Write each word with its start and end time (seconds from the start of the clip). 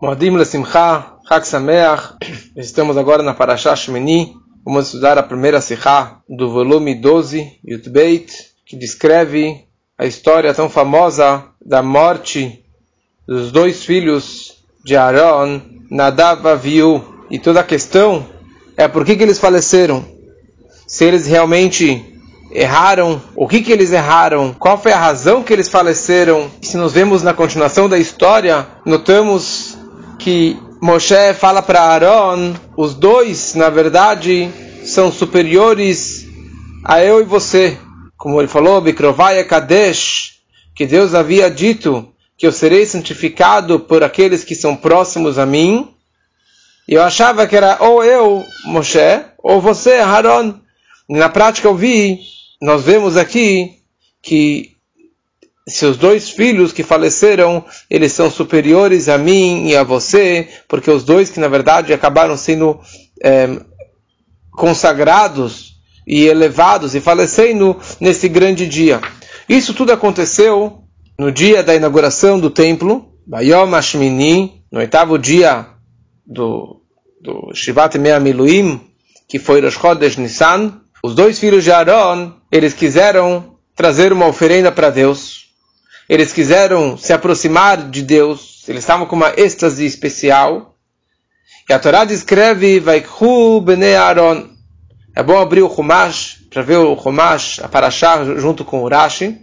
Moadim 0.00 0.36
Lesimcha, 0.36 1.06
Chag 1.28 1.44
Sameach. 1.44 2.14
Estamos 2.54 2.96
agora 2.96 3.20
na 3.20 3.34
Parashah 3.34 3.74
Shmini. 3.74 4.32
Vamos 4.64 4.86
estudar 4.86 5.18
a 5.18 5.24
primeira 5.24 5.60
Sikha 5.60 6.18
do 6.28 6.52
volume 6.52 6.94
12, 6.94 7.58
Yutbeit, 7.66 8.32
que 8.64 8.76
descreve 8.76 9.64
a 9.98 10.06
história 10.06 10.54
tão 10.54 10.70
famosa 10.70 11.46
da 11.60 11.82
morte 11.82 12.64
dos 13.26 13.50
dois 13.50 13.82
filhos 13.82 14.62
de 14.84 14.94
Aaron, 14.94 15.60
Nadav 15.90 16.46
e. 16.64 17.02
E 17.28 17.38
toda 17.40 17.58
a 17.58 17.64
questão 17.64 18.24
é 18.76 18.86
por 18.86 19.04
que, 19.04 19.16
que 19.16 19.22
eles 19.24 19.40
faleceram. 19.40 20.04
Se 20.86 21.06
eles 21.06 21.26
realmente 21.26 22.14
erraram, 22.52 23.20
o 23.34 23.48
que, 23.48 23.62
que 23.62 23.72
eles 23.72 23.90
erraram, 23.90 24.54
qual 24.54 24.80
foi 24.80 24.92
a 24.92 24.98
razão 24.98 25.42
que 25.42 25.52
eles 25.52 25.68
faleceram. 25.68 26.48
Se 26.62 26.76
nos 26.76 26.92
vemos 26.92 27.24
na 27.24 27.34
continuação 27.34 27.88
da 27.88 27.98
história, 27.98 28.64
notamos 28.86 29.77
que 30.18 30.58
Moshe 30.80 31.34
fala 31.34 31.62
para 31.62 31.80
Aaron, 31.80 32.54
os 32.76 32.94
dois, 32.94 33.54
na 33.54 33.70
verdade, 33.70 34.50
são 34.84 35.12
superiores 35.12 36.26
a 36.84 37.02
eu 37.02 37.20
e 37.20 37.24
você. 37.24 37.78
Como 38.16 38.40
ele 38.40 38.48
falou, 38.48 38.80
Bikrovaya 38.80 39.44
Kadesh, 39.44 40.40
que 40.74 40.86
Deus 40.86 41.14
havia 41.14 41.50
dito 41.50 42.12
que 42.36 42.46
eu 42.46 42.52
serei 42.52 42.86
santificado 42.86 43.80
por 43.80 44.02
aqueles 44.02 44.44
que 44.44 44.54
são 44.54 44.76
próximos 44.76 45.38
a 45.38 45.46
mim. 45.46 45.92
E 46.88 46.94
eu 46.94 47.02
achava 47.02 47.46
que 47.46 47.56
era 47.56 47.78
ou 47.80 48.02
eu, 48.04 48.44
Moshe, 48.64 49.24
ou 49.38 49.60
você, 49.60 49.94
Aaron. 49.94 50.54
Na 51.08 51.28
prática 51.28 51.68
eu 51.68 51.74
vi, 51.74 52.20
nós 52.60 52.84
vemos 52.84 53.16
aqui 53.16 53.78
que 54.22 54.77
seus 55.68 55.96
dois 55.96 56.30
filhos 56.30 56.72
que 56.72 56.82
faleceram, 56.82 57.64
eles 57.90 58.12
são 58.12 58.30
superiores 58.30 59.08
a 59.08 59.18
mim 59.18 59.68
e 59.68 59.76
a 59.76 59.82
você, 59.82 60.48
porque 60.66 60.90
os 60.90 61.04
dois 61.04 61.30
que 61.30 61.40
na 61.40 61.48
verdade 61.48 61.92
acabaram 61.92 62.36
sendo 62.36 62.80
é, 63.22 63.60
consagrados 64.52 65.74
e 66.06 66.26
elevados 66.26 66.94
e 66.94 67.00
falecendo 67.00 67.76
nesse 68.00 68.28
grande 68.28 68.66
dia. 68.66 69.00
Isso 69.48 69.74
tudo 69.74 69.92
aconteceu 69.92 70.84
no 71.18 71.30
dia 71.30 71.62
da 71.62 71.74
inauguração 71.74 72.40
do 72.40 72.50
templo, 72.50 73.12
Bayom 73.26 73.70
no 74.70 74.78
oitavo 74.78 75.18
dia 75.18 75.66
do, 76.26 76.80
do 77.20 77.52
Shivat 77.54 77.98
Mea 77.98 78.18
Miluim, 78.18 78.80
que 79.28 79.38
foi 79.38 79.60
Rosh 79.60 79.74
Chodesh 79.74 80.16
Nissan. 80.16 80.80
Os 81.02 81.14
dois 81.14 81.38
filhos 81.38 81.62
de 81.62 81.70
Aaron, 81.70 82.32
eles 82.50 82.72
quiseram 82.72 83.58
trazer 83.76 84.12
uma 84.12 84.26
oferenda 84.26 84.72
para 84.72 84.90
Deus 84.90 85.37
eles 86.08 86.32
quiseram 86.32 86.96
se 86.96 87.12
aproximar 87.12 87.90
de 87.90 88.02
Deus, 88.02 88.64
eles 88.66 88.82
estavam 88.82 89.06
com 89.06 89.14
uma 89.14 89.32
êxtase 89.36 89.84
especial. 89.84 90.74
E 91.68 91.72
a 91.72 91.78
Torá 91.78 92.04
descreve 92.04 92.80
Vaikhu 92.80 93.60
Bene 93.60 93.94
Aaron. 93.94 94.48
É 95.14 95.22
bom 95.22 95.38
abrir 95.38 95.62
o 95.62 95.74
Chumash, 95.74 96.38
para 96.48 96.62
ver 96.62 96.78
o 96.78 96.96
Chumash, 96.96 97.60
a 97.60 97.68
Parashah, 97.68 98.24
junto 98.38 98.64
com 98.64 98.82
o 98.82 98.88
Rashi, 98.88 99.38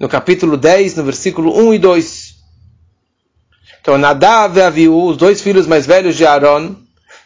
no 0.00 0.08
capítulo 0.08 0.56
10, 0.56 0.96
no 0.96 1.04
versículo 1.04 1.56
1 1.56 1.74
e 1.74 1.78
2. 1.78 2.34
Então, 3.80 3.96
Nadav 3.96 4.58
e 4.58 4.62
Avihu, 4.62 5.06
os 5.06 5.16
dois 5.16 5.40
filhos 5.40 5.66
mais 5.66 5.86
velhos 5.86 6.16
de 6.16 6.26
Aaron, 6.26 6.74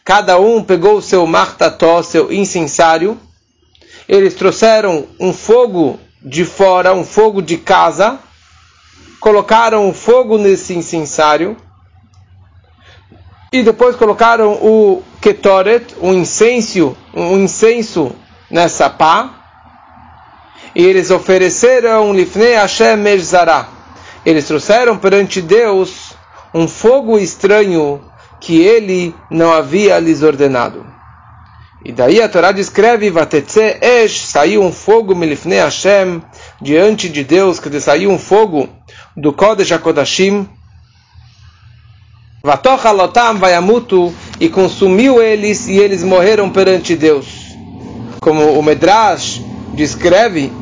cada 0.05 0.39
um 0.39 0.63
pegou 0.63 0.97
o 0.97 1.03
seu 1.03 1.27
martató, 1.27 2.03
seu 2.03 2.33
incensário, 2.33 3.19
eles 4.09 4.35
trouxeram 4.35 5.07
um 5.21 5.33
fogo 5.33 5.99
de 6.23 6.45
fora, 6.45 6.93
um 6.93 7.05
fogo 7.05 7.41
de 7.41 7.57
casa, 7.57 8.19
colocaram 9.21 9.93
fogo 9.93 10.39
nesse 10.39 10.75
incensário 10.75 11.57
e 13.53 13.63
depois 13.63 13.97
colocaram 13.97 14.53
o 14.53 15.03
ketoret, 15.21 15.95
um 16.01 16.13
incenso, 16.13 16.97
um 17.15 17.39
incenso 17.39 18.13
nessa 18.51 18.91
pá. 18.91 19.35
E 20.75 20.85
eles 20.85 21.11
ofereceram 21.11 22.13
lifnei 22.13 22.55
Hashem 22.55 22.97
Merzara. 22.97 23.69
Eles 24.25 24.47
trouxeram 24.47 24.99
perante 24.99 25.41
Deus 25.41 26.13
um 26.53 26.69
fogo 26.69 27.19
estranho 27.19 28.03
que 28.41 28.61
ele 28.61 29.15
não 29.31 29.53
havia 29.53 29.99
lhes 29.99 30.23
ordenado. 30.23 30.87
E 31.85 31.93
daí 31.93 32.21
a 32.21 32.29
Torá 32.29 32.53
descreve, 32.53 33.11
Vatetze 33.11 33.79
Esh, 33.81 34.27
saiu 34.27 34.63
um 34.63 34.73
fogo, 34.73 35.15
Milifnei 35.15 35.61
Hashem, 35.61 36.23
diante 36.61 37.09
de 37.09 37.25
Deus, 37.25 37.59
que 37.59 37.81
saiu 37.81 38.11
um 38.11 38.19
fogo 38.19 38.69
do 39.21 39.33
Kodesh 39.33 39.73
HaKodashim, 39.73 40.47
Vatochalotam 42.43 43.37
Vayamutu, 43.39 44.15
e 44.39 44.49
consumiu 44.49 45.21
eles, 45.21 45.67
e 45.67 45.77
eles 45.77 46.05
morreram 46.05 46.49
perante 46.49 46.95
Deus. 46.95 47.27
Como 48.21 48.59
o 48.59 48.63
Medrash 48.63 49.41
descreve, 49.75 50.53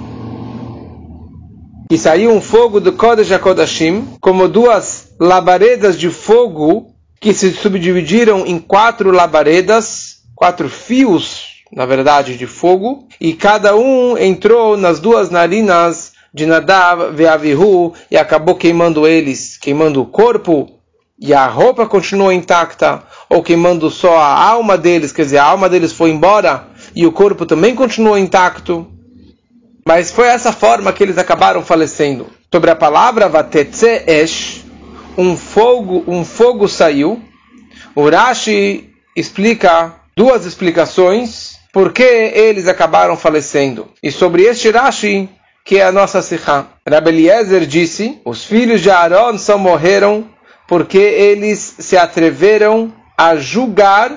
que 1.89 1.99
saiu 1.99 2.33
um 2.33 2.41
fogo 2.41 2.81
do 2.81 2.93
Kodesh 2.93 3.31
HaKodashim, 3.31 4.09
como 4.21 4.49
duas 4.49 5.09
labaredas 5.21 5.99
de 5.99 6.09
fogo, 6.09 6.95
que 7.21 7.35
se 7.35 7.53
subdividiram 7.53 8.47
em 8.47 8.59
quatro 8.59 9.11
labaredas, 9.11 10.23
quatro 10.35 10.71
fios, 10.71 11.63
na 11.71 11.85
verdade, 11.85 12.39
de 12.39 12.47
fogo, 12.47 13.07
e 13.21 13.35
cada 13.35 13.77
um 13.77 14.17
entrou 14.17 14.79
nas 14.79 14.99
duas 14.99 15.29
narinas 15.29 16.16
de 16.37 16.45
Nadav 16.45 17.19
e 17.19 17.27
Avihu 17.27 17.95
e 18.11 18.17
acabou 18.19 18.57
queimando 18.57 19.07
eles, 19.07 19.57
queimando 19.57 20.03
o 20.03 20.05
corpo 20.07 20.69
e 21.19 21.33
a 21.33 21.47
roupa 21.47 21.87
continuou 21.87 22.31
intacta, 22.31 23.03
ou 23.31 23.43
queimando 23.43 23.91
só 23.91 24.19
a 24.19 24.39
alma 24.39 24.77
deles, 24.77 25.13
quer 25.13 25.23
dizer, 25.23 25.39
a 25.39 25.45
alma 25.45 25.67
deles 25.67 25.93
foi 25.93 26.11
embora 26.11 26.69
e 26.95 27.07
o 27.07 27.13
corpo 27.13 27.47
também 27.47 27.75
continuou 27.75 28.19
intacto. 28.19 28.87
Mas 29.83 30.11
foi 30.11 30.27
essa 30.27 30.53
forma 30.53 30.93
que 30.93 31.03
eles 31.03 31.17
acabaram 31.17 31.63
falecendo. 31.63 32.27
Sobre 32.53 32.71
a 32.71 32.77
palavra 32.77 33.31
Vatetze 33.31 34.03
Esh, 34.07 34.63
um 35.17 35.39
fogo, 35.39 36.05
um 36.07 36.23
fogo 36.23 36.69
saiu. 36.69 37.19
O 37.95 38.11
Rashi 38.11 38.91
explica 39.17 39.95
duas 40.15 40.45
explicações 40.45 41.57
por 41.73 41.95
que 41.95 42.03
eles 42.03 42.69
acabaram 42.69 43.17
falecendo. 43.17 43.89
E 44.03 44.13
sobre 44.13 44.43
este 44.43 44.71
Rashi, 44.71 45.31
que 45.67 45.79
é 45.79 45.83
a 45.83 45.91
nossa 45.91 46.23
Sikha. 46.23 46.69
Rabbi 46.89 47.11
Eliezer 47.11 47.67
disse, 47.67 48.21
os 48.25 48.45
filhos 48.45 48.81
de 48.81 48.89
Aaron 48.89 49.37
só 49.37 49.59
morreram 49.59 50.31
porque 50.69 50.97
eles 50.97 51.75
se 51.81 51.97
atreveram 51.97 52.95
a 53.19 53.35
julgar 53.35 54.13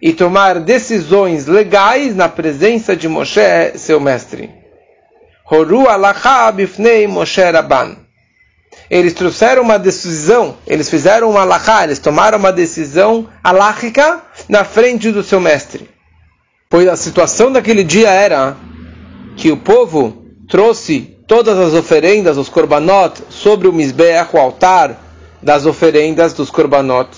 e 0.00 0.12
tomar 0.12 0.60
decisões 0.60 1.46
legais 1.46 2.14
na 2.14 2.28
presença 2.28 2.94
de 2.94 3.08
Moshe, 3.08 3.40
seu 3.76 3.98
mestre. 3.98 4.50
Horu 5.50 5.84
Moshe 7.08 7.42
Rabban. 7.50 7.96
Eles 8.90 9.14
trouxeram 9.14 9.62
uma 9.62 9.78
decisão, 9.78 10.58
eles 10.66 10.90
fizeram 10.90 11.30
uma 11.30 11.40
alahá, 11.40 11.84
eles 11.84 11.98
tomaram 11.98 12.38
uma 12.38 12.52
decisão 12.52 13.26
aláhica 13.42 14.20
na 14.48 14.64
frente 14.64 15.10
do 15.10 15.22
seu 15.22 15.40
mestre. 15.40 15.88
Pois 16.68 16.86
a 16.86 16.96
situação 16.96 17.50
daquele 17.50 17.84
dia 17.84 18.10
era 18.10 18.54
que 19.36 19.50
o 19.50 19.56
povo 19.56 20.19
trouxe 20.50 21.16
todas 21.28 21.56
as 21.56 21.72
oferendas, 21.72 22.36
os 22.36 22.48
korbanot, 22.48 23.22
sobre 23.30 23.68
o 23.68 23.72
misbeach, 23.72 24.34
o 24.34 24.38
altar 24.38 25.00
das 25.40 25.64
oferendas 25.64 26.32
dos 26.32 26.50
korbanot, 26.50 27.08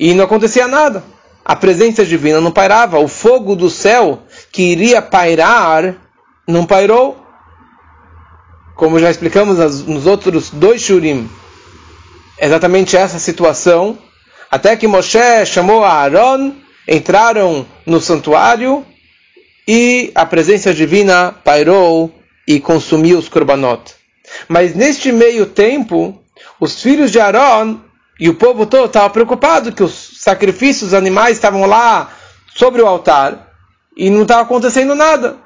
e 0.00 0.14
não 0.14 0.24
acontecia 0.24 0.66
nada. 0.66 1.04
A 1.44 1.54
presença 1.54 2.04
divina 2.04 2.40
não 2.40 2.50
pairava. 2.50 2.98
O 2.98 3.06
fogo 3.06 3.54
do 3.54 3.70
céu 3.70 4.22
que 4.50 4.62
iria 4.62 5.00
pairar 5.00 5.94
não 6.48 6.66
pairou. 6.66 7.16
Como 8.74 8.98
já 8.98 9.10
explicamos 9.10 9.84
nos 9.84 10.06
outros 10.06 10.50
dois 10.50 10.82
shurim, 10.82 11.30
exatamente 12.38 12.96
essa 12.96 13.18
situação, 13.18 13.96
até 14.50 14.76
que 14.76 14.88
Moshe 14.88 15.46
chamou 15.46 15.84
a 15.84 15.92
Aaron, 15.92 16.52
entraram 16.88 17.64
no 17.86 18.00
santuário 18.00 18.84
e 19.68 20.10
a 20.14 20.26
presença 20.26 20.74
divina 20.74 21.34
pairou 21.44 22.12
e 22.46 22.60
consumiu 22.60 23.18
os 23.18 23.28
korbanot. 23.28 23.94
Mas 24.48 24.74
neste 24.74 25.12
meio 25.12 25.46
tempo, 25.46 26.22
os 26.60 26.80
filhos 26.82 27.10
de 27.10 27.20
Aaron 27.20 27.80
e 28.18 28.28
o 28.28 28.34
povo 28.34 28.66
todo 28.66 28.86
estavam 28.86 29.10
preocupados 29.10 29.74
que 29.74 29.82
os 29.82 30.20
sacrifícios, 30.20 30.88
os 30.88 30.94
animais 30.94 31.36
estavam 31.36 31.66
lá 31.66 32.12
sobre 32.54 32.80
o 32.80 32.86
altar 32.86 33.52
e 33.96 34.08
não 34.10 34.22
estava 34.22 34.42
acontecendo 34.42 34.94
nada. 34.94 35.38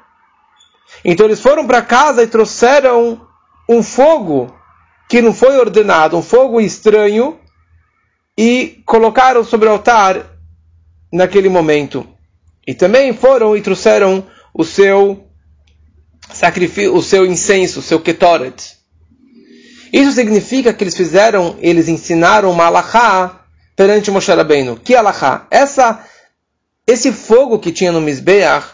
Então 1.03 1.25
eles 1.25 1.41
foram 1.41 1.65
para 1.65 1.81
casa 1.81 2.23
e 2.23 2.27
trouxeram 2.27 3.27
um 3.67 3.81
fogo 3.81 4.53
que 5.09 5.21
não 5.21 5.33
foi 5.33 5.57
ordenado, 5.57 6.17
um 6.17 6.21
fogo 6.21 6.61
estranho, 6.61 7.37
e 8.37 8.81
colocaram 8.85 9.43
sobre 9.43 9.67
o 9.67 9.71
altar 9.71 10.25
naquele 11.11 11.49
momento. 11.49 12.07
E 12.65 12.73
também 12.73 13.13
foram 13.13 13.55
e 13.55 13.61
trouxeram 13.61 14.25
o 14.53 14.63
seu 14.63 15.27
o 16.93 17.01
seu 17.01 17.25
incenso, 17.25 17.79
o 17.79 17.83
seu 17.83 17.99
ketoret. 17.99 18.77
Isso 19.91 20.13
significa 20.13 20.73
que 20.73 20.83
eles 20.83 20.95
fizeram, 20.95 21.57
eles 21.59 21.87
ensinaram 21.87 22.49
uma 22.49 22.65
alahá 22.65 23.45
perante 23.75 24.09
Moshe 24.09 24.31
Rabbeinu. 24.31 24.77
Que 24.77 24.95
alahá? 24.95 25.47
Essa, 25.51 26.05
esse 26.87 27.11
fogo 27.11 27.59
que 27.59 27.71
tinha 27.71 27.91
no 27.91 27.99
Mizbeach, 27.99 28.67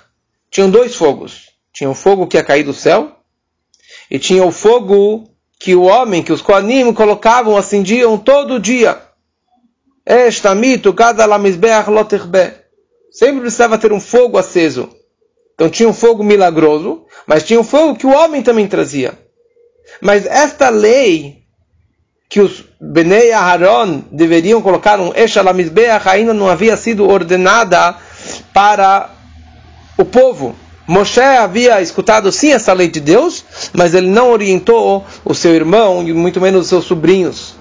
tinham 0.52 0.69
dois 0.69 0.96
fogos. 0.96 1.48
Tinha 1.74 1.90
o 1.90 1.96
fogo 1.96 2.28
que 2.28 2.38
ia 2.38 2.44
cair 2.44 2.64
do 2.64 2.74
céu, 2.74 3.18
e 4.10 4.18
tinha 4.18 4.44
o 4.44 4.52
fogo 4.52 5.30
que 5.60 5.75
o 5.75 5.84
homem, 5.84 6.24
que 6.24 6.31
os 6.31 6.42
Koanim 6.42 6.94
colocavam, 6.94 7.58
acendiam 7.58 8.18
todo 8.18 8.60
dia. 8.60 9.02
Sempre 13.12 13.42
precisava 13.42 13.78
ter 13.78 13.92
um 13.92 14.00
fogo 14.00 14.38
aceso. 14.38 14.90
Então 15.57 15.69
tinha 15.71 15.89
um 15.89 15.94
fogo 15.94 16.24
milagroso, 16.24 17.01
mas 17.25 17.42
tinha 17.42 17.59
um 17.59 17.63
fogo 17.63 17.95
que 17.95 18.06
o 18.06 18.13
homem 18.13 18.44
também 18.44 18.68
trazia. 18.68 19.18
Mas 20.00 20.27
esta 20.27 20.69
lei 20.69 21.39
que 22.30 22.39
os 22.39 22.63
Benei 22.80 23.31
Aharon 23.31 24.04
deveriam 24.12 24.62
colocar 24.62 25.00
um 25.00 25.12
Eshalamizbeach 25.15 26.07
ainda 26.07 26.31
não 26.31 26.48
havia 26.48 26.77
sido 26.77 27.09
ordenada 27.09 27.95
para 28.54 29.09
o 29.98 30.06
povo. 30.06 30.56
Moshe 30.86 31.19
havia 31.19 31.81
escutado 31.81 32.31
sim 32.31 32.54
essa 32.54 32.71
lei 32.71 32.88
de 32.88 33.00
Deus, 33.00 33.44
mas 33.74 33.95
ele 33.95 34.07
não 34.07 34.31
orientou 34.31 35.04
o 35.25 35.33
seu 35.33 35.56
irmão 35.56 36.07
e 36.07 36.13
muito 36.13 36.39
menos 36.39 36.62
os 36.62 36.68
seus 36.68 36.86
sobrinhos. 36.86 37.56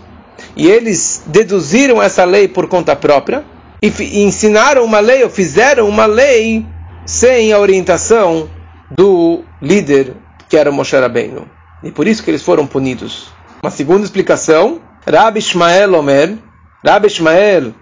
E 0.54 0.66
eles 0.66 1.22
deduziram 1.26 2.02
essa 2.02 2.24
lei 2.24 2.46
por 2.46 2.68
conta 2.68 2.94
própria 2.94 3.42
e 3.80 4.22
ensinaram 4.22 4.84
uma 4.84 5.00
lei 5.00 5.24
ou 5.24 5.30
fizeram 5.30 5.88
uma 5.88 6.04
lei 6.04 6.66
sem 7.06 7.52
a 7.52 7.58
orientação 7.58 8.50
do 8.90 9.44
líder 9.62 10.14
que 10.48 10.56
era 10.56 10.72
Moshe 10.72 10.96
Rabbeinu. 10.96 11.48
E 11.82 11.90
por 11.90 12.06
isso 12.06 12.22
que 12.22 12.30
eles 12.30 12.42
foram 12.42 12.66
punidos. 12.66 13.28
Uma 13.62 13.70
segunda 13.70 14.04
explicação, 14.04 14.80
Rabbi 15.06 15.38
Ishmael 15.38 15.94
Omer, 15.94 16.36
Rabbi 16.84 17.06
Ishmael, 17.06 17.72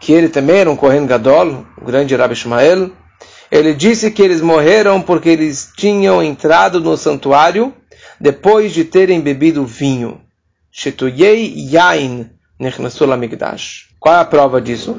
que 0.00 0.12
ele 0.12 0.28
também 0.28 0.56
era 0.56 0.70
um 0.70 0.76
Kohen 0.76 1.06
Gadol, 1.06 1.66
o 1.76 1.84
grande 1.84 2.16
Rabbi 2.16 2.32
Ishmael, 2.32 2.90
ele 3.50 3.74
disse 3.74 4.10
que 4.10 4.22
eles 4.22 4.40
morreram 4.40 5.02
porque 5.02 5.28
eles 5.28 5.70
tinham 5.76 6.22
entrado 6.22 6.80
no 6.80 6.96
santuário 6.96 7.74
depois 8.18 8.72
de 8.72 8.84
terem 8.84 9.20
bebido 9.20 9.66
vinho. 9.66 10.20
Shetuyei 10.70 11.52
Yain 11.70 12.30
Qual 13.98 14.14
é 14.14 14.18
a 14.18 14.24
prova 14.24 14.60
disso? 14.60 14.96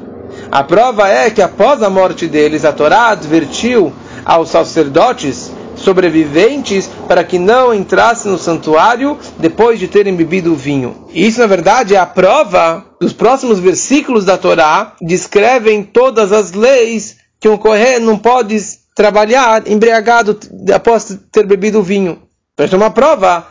A 0.50 0.64
prova 0.64 1.08
é 1.08 1.30
que 1.30 1.40
após 1.40 1.82
a 1.82 1.88
morte 1.88 2.26
deles, 2.26 2.64
a 2.64 2.72
Torá 2.72 3.10
advertiu 3.10 3.92
aos 4.24 4.50
sacerdotes 4.50 5.52
sobreviventes 5.76 6.88
para 7.08 7.24
que 7.24 7.38
não 7.38 7.72
entrassem 7.72 8.30
no 8.30 8.38
santuário 8.38 9.16
depois 9.38 9.78
de 9.78 9.88
terem 9.88 10.14
bebido 10.14 10.52
o 10.52 10.56
vinho. 10.56 11.06
Isso, 11.12 11.40
na 11.40 11.46
verdade, 11.46 11.94
é 11.94 11.98
a 11.98 12.06
prova 12.06 12.84
dos 13.00 13.12
próximos 13.12 13.58
versículos 13.58 14.24
da 14.24 14.36
Torá, 14.36 14.94
descrevem 15.00 15.82
todas 15.82 16.32
as 16.32 16.52
leis 16.52 17.16
que 17.40 17.48
um 17.48 17.56
correr 17.56 17.98
não 17.98 18.18
pode 18.18 18.60
trabalhar 18.94 19.66
embriagado 19.66 20.38
após 20.74 21.18
ter 21.30 21.46
bebido 21.46 21.80
o 21.80 21.82
vinho. 21.82 22.22
Então, 22.54 22.78
é 22.78 22.82
uma 22.82 22.90
prova 22.90 23.46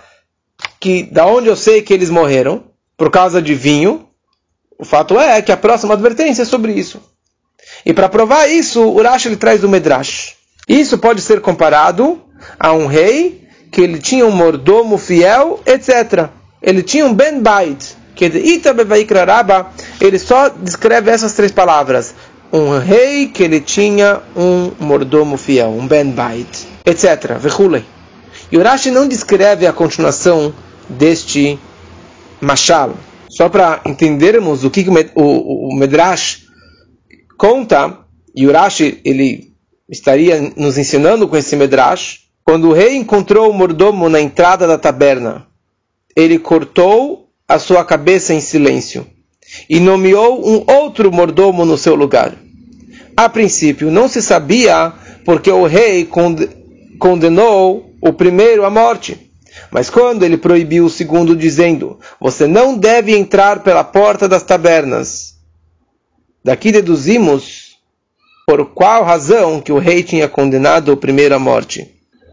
que, 0.79 1.03
da 1.03 1.25
onde 1.25 1.47
eu 1.47 1.55
sei 1.55 1.81
que 1.81 1.93
eles 1.93 2.09
morreram, 2.09 2.70
por 3.01 3.09
causa 3.09 3.41
de 3.41 3.55
vinho, 3.55 4.05
o 4.77 4.85
fato 4.85 5.19
é 5.19 5.41
que 5.41 5.51
a 5.51 5.57
próxima 5.57 5.95
advertência 5.95 6.43
é 6.43 6.45
sobre 6.45 6.71
isso. 6.71 7.01
E 7.83 7.91
para 7.91 8.07
provar 8.07 8.45
isso, 8.47 8.79
o 8.79 9.01
Rashi 9.01 9.27
ele 9.27 9.37
traz 9.37 9.63
o 9.63 9.67
Medrash. 9.67 10.35
Isso 10.69 10.99
pode 10.99 11.19
ser 11.19 11.41
comparado 11.41 12.21
a 12.59 12.73
um 12.73 12.85
rei 12.85 13.47
que 13.71 13.81
ele 13.81 13.97
tinha 13.97 14.23
um 14.23 14.29
mordomo 14.29 14.99
fiel, 14.99 15.59
etc. 15.65 16.29
Ele 16.61 16.83
tinha 16.83 17.03
um 17.03 17.11
Ben 17.11 17.41
Bait, 17.41 17.97
que 18.13 18.29
de 18.29 18.37
Itabevaikra 18.37 19.25
ele 19.99 20.19
só 20.19 20.49
descreve 20.49 21.09
essas 21.09 21.33
três 21.33 21.51
palavras 21.51 22.13
um 22.53 22.77
rei 22.77 23.25
que 23.29 23.41
ele 23.41 23.61
tinha 23.61 24.21
um 24.35 24.73
mordomo 24.79 25.37
fiel, 25.37 25.69
um 25.69 25.87
Ben 25.87 26.11
Bait, 26.11 26.67
etc. 26.85 27.31
E 28.51 28.57
o 28.59 28.61
Rashi 28.61 28.91
não 28.91 29.07
descreve 29.07 29.65
a 29.65 29.73
continuação 29.73 30.53
deste 30.87 31.57
machal. 32.41 32.95
Só 33.29 33.47
para 33.47 33.81
entendermos 33.85 34.65
o 34.65 34.69
que 34.69 34.85
o, 35.15 35.75
Medrash 35.75 36.47
conta, 37.37 37.99
e 38.35 38.45
o 38.45 38.51
Rashi 38.51 38.99
ele 39.05 39.53
estaria 39.89 40.51
nos 40.55 40.77
ensinando 40.77 41.27
com 41.27 41.37
esse 41.37 41.55
Medrash, 41.55 42.21
quando 42.43 42.69
o 42.69 42.73
rei 42.73 42.95
encontrou 42.95 43.49
o 43.49 43.53
mordomo 43.53 44.09
na 44.09 44.19
entrada 44.19 44.67
da 44.67 44.77
taberna, 44.77 45.47
ele 46.15 46.39
cortou 46.39 47.29
a 47.47 47.57
sua 47.59 47.85
cabeça 47.85 48.33
em 48.33 48.41
silêncio 48.41 49.05
e 49.69 49.79
nomeou 49.79 50.45
um 50.45 50.63
outro 50.67 51.11
mordomo 51.11 51.65
no 51.65 51.77
seu 51.77 51.95
lugar. 51.95 52.35
A 53.15 53.29
princípio, 53.29 53.91
não 53.91 54.07
se 54.07 54.21
sabia 54.21 54.93
porque 55.25 55.51
o 55.51 55.65
rei 55.65 56.07
condenou 56.99 57.93
o 58.01 58.13
primeiro 58.13 58.65
à 58.65 58.69
morte. 58.69 59.30
Mas 59.71 59.89
quando 59.89 60.23
ele 60.23 60.37
proibiu 60.37 60.85
o 60.85 60.89
segundo, 60.89 61.35
dizendo: 61.35 61.97
Você 62.19 62.45
não 62.45 62.77
deve 62.77 63.15
entrar 63.15 63.63
pela 63.63 63.83
porta 63.83 64.27
das 64.27 64.43
tabernas. 64.43 65.35
Daqui 66.43 66.71
deduzimos 66.71 67.77
por 68.45 68.73
qual 68.73 69.03
razão 69.03 69.61
que 69.61 69.71
o 69.71 69.77
rei 69.77 70.03
tinha 70.03 70.27
condenado 70.27 70.91
o 70.91 70.97
primeiro 70.97 71.35
à 71.35 71.39
morte. 71.39 71.89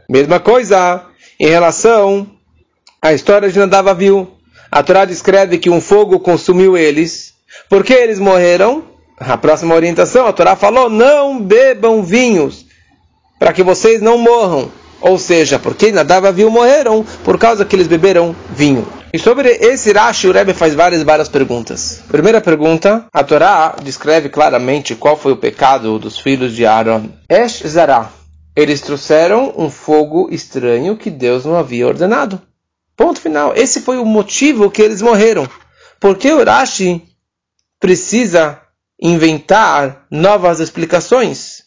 Mesma 0.08 0.40
coisa 0.40 1.04
em 1.38 1.48
relação 1.48 2.26
à 3.00 3.12
história 3.12 3.50
de 3.50 3.58
Nadav 3.58 3.94
viu. 3.94 4.28
A 4.70 4.82
Torá 4.82 5.04
descreve 5.04 5.58
que 5.58 5.70
um 5.70 5.80
fogo 5.80 6.18
consumiu 6.18 6.76
eles. 6.76 7.34
Por 7.68 7.84
que 7.84 7.92
eles 7.92 8.18
morreram? 8.18 8.84
A 9.16 9.36
próxima 9.36 9.74
orientação, 9.74 10.26
a 10.26 10.32
Torá 10.32 10.56
falou: 10.56 10.90
não 10.90 11.40
bebam 11.40 12.02
vinhos, 12.02 12.66
para 13.38 13.52
que 13.52 13.62
vocês 13.62 14.00
não 14.00 14.18
morram. 14.18 14.70
Ou 15.00 15.18
seja, 15.18 15.58
porque 15.58 15.92
Nadav 15.92 16.32
viu 16.32 16.50
morreram 16.50 17.04
por 17.24 17.38
causa 17.38 17.64
que 17.64 17.76
eles 17.76 17.86
beberam 17.86 18.34
vinho. 18.50 18.86
E 19.12 19.18
sobre 19.18 19.48
esse 19.48 19.92
Rashi, 19.92 20.28
o 20.28 20.32
Rebbe 20.32 20.52
faz 20.52 20.74
várias, 20.74 21.02
várias 21.02 21.28
perguntas. 21.28 22.02
Primeira 22.08 22.40
pergunta, 22.40 23.06
a 23.12 23.24
Torá 23.24 23.76
descreve 23.82 24.28
claramente 24.28 24.94
qual 24.94 25.16
foi 25.16 25.32
o 25.32 25.36
pecado 25.36 25.98
dos 25.98 26.18
filhos 26.18 26.54
de 26.54 26.66
Aaron. 26.66 27.08
Esh 27.28 27.62
Zarah. 27.66 28.10
Eles 28.54 28.80
trouxeram 28.80 29.54
um 29.56 29.70
fogo 29.70 30.28
estranho 30.32 30.96
que 30.96 31.10
Deus 31.10 31.44
não 31.44 31.56
havia 31.56 31.86
ordenado. 31.86 32.42
Ponto 32.96 33.20
final. 33.20 33.54
Esse 33.54 33.80
foi 33.80 33.98
o 33.98 34.04
motivo 34.04 34.70
que 34.70 34.82
eles 34.82 35.00
morreram. 35.00 35.48
Porque 36.00 36.32
o 36.32 36.44
Rashi 36.44 37.02
precisa 37.80 38.60
inventar 39.00 40.06
novas 40.10 40.58
explicações? 40.58 41.57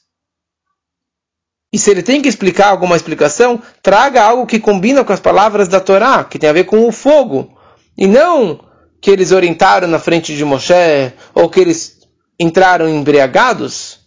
E 1.73 1.79
se 1.79 1.89
ele 1.89 2.03
tem 2.03 2.21
que 2.21 2.27
explicar 2.27 2.67
alguma 2.67 2.97
explicação, 2.97 3.61
traga 3.81 4.21
algo 4.21 4.45
que 4.45 4.59
combina 4.59 5.05
com 5.05 5.13
as 5.13 5.21
palavras 5.21 5.69
da 5.69 5.79
Torá, 5.79 6.23
que 6.23 6.37
tem 6.37 6.49
a 6.49 6.53
ver 6.53 6.65
com 6.65 6.85
o 6.85 6.91
fogo. 6.91 7.57
E 7.97 8.07
não 8.07 8.59
que 8.99 9.09
eles 9.09 9.31
orientaram 9.31 9.87
na 9.87 9.97
frente 9.97 10.35
de 10.35 10.43
Moshe, 10.43 11.13
ou 11.33 11.49
que 11.49 11.59
eles 11.59 11.99
entraram 12.39 12.89
embriagados. 12.89 13.99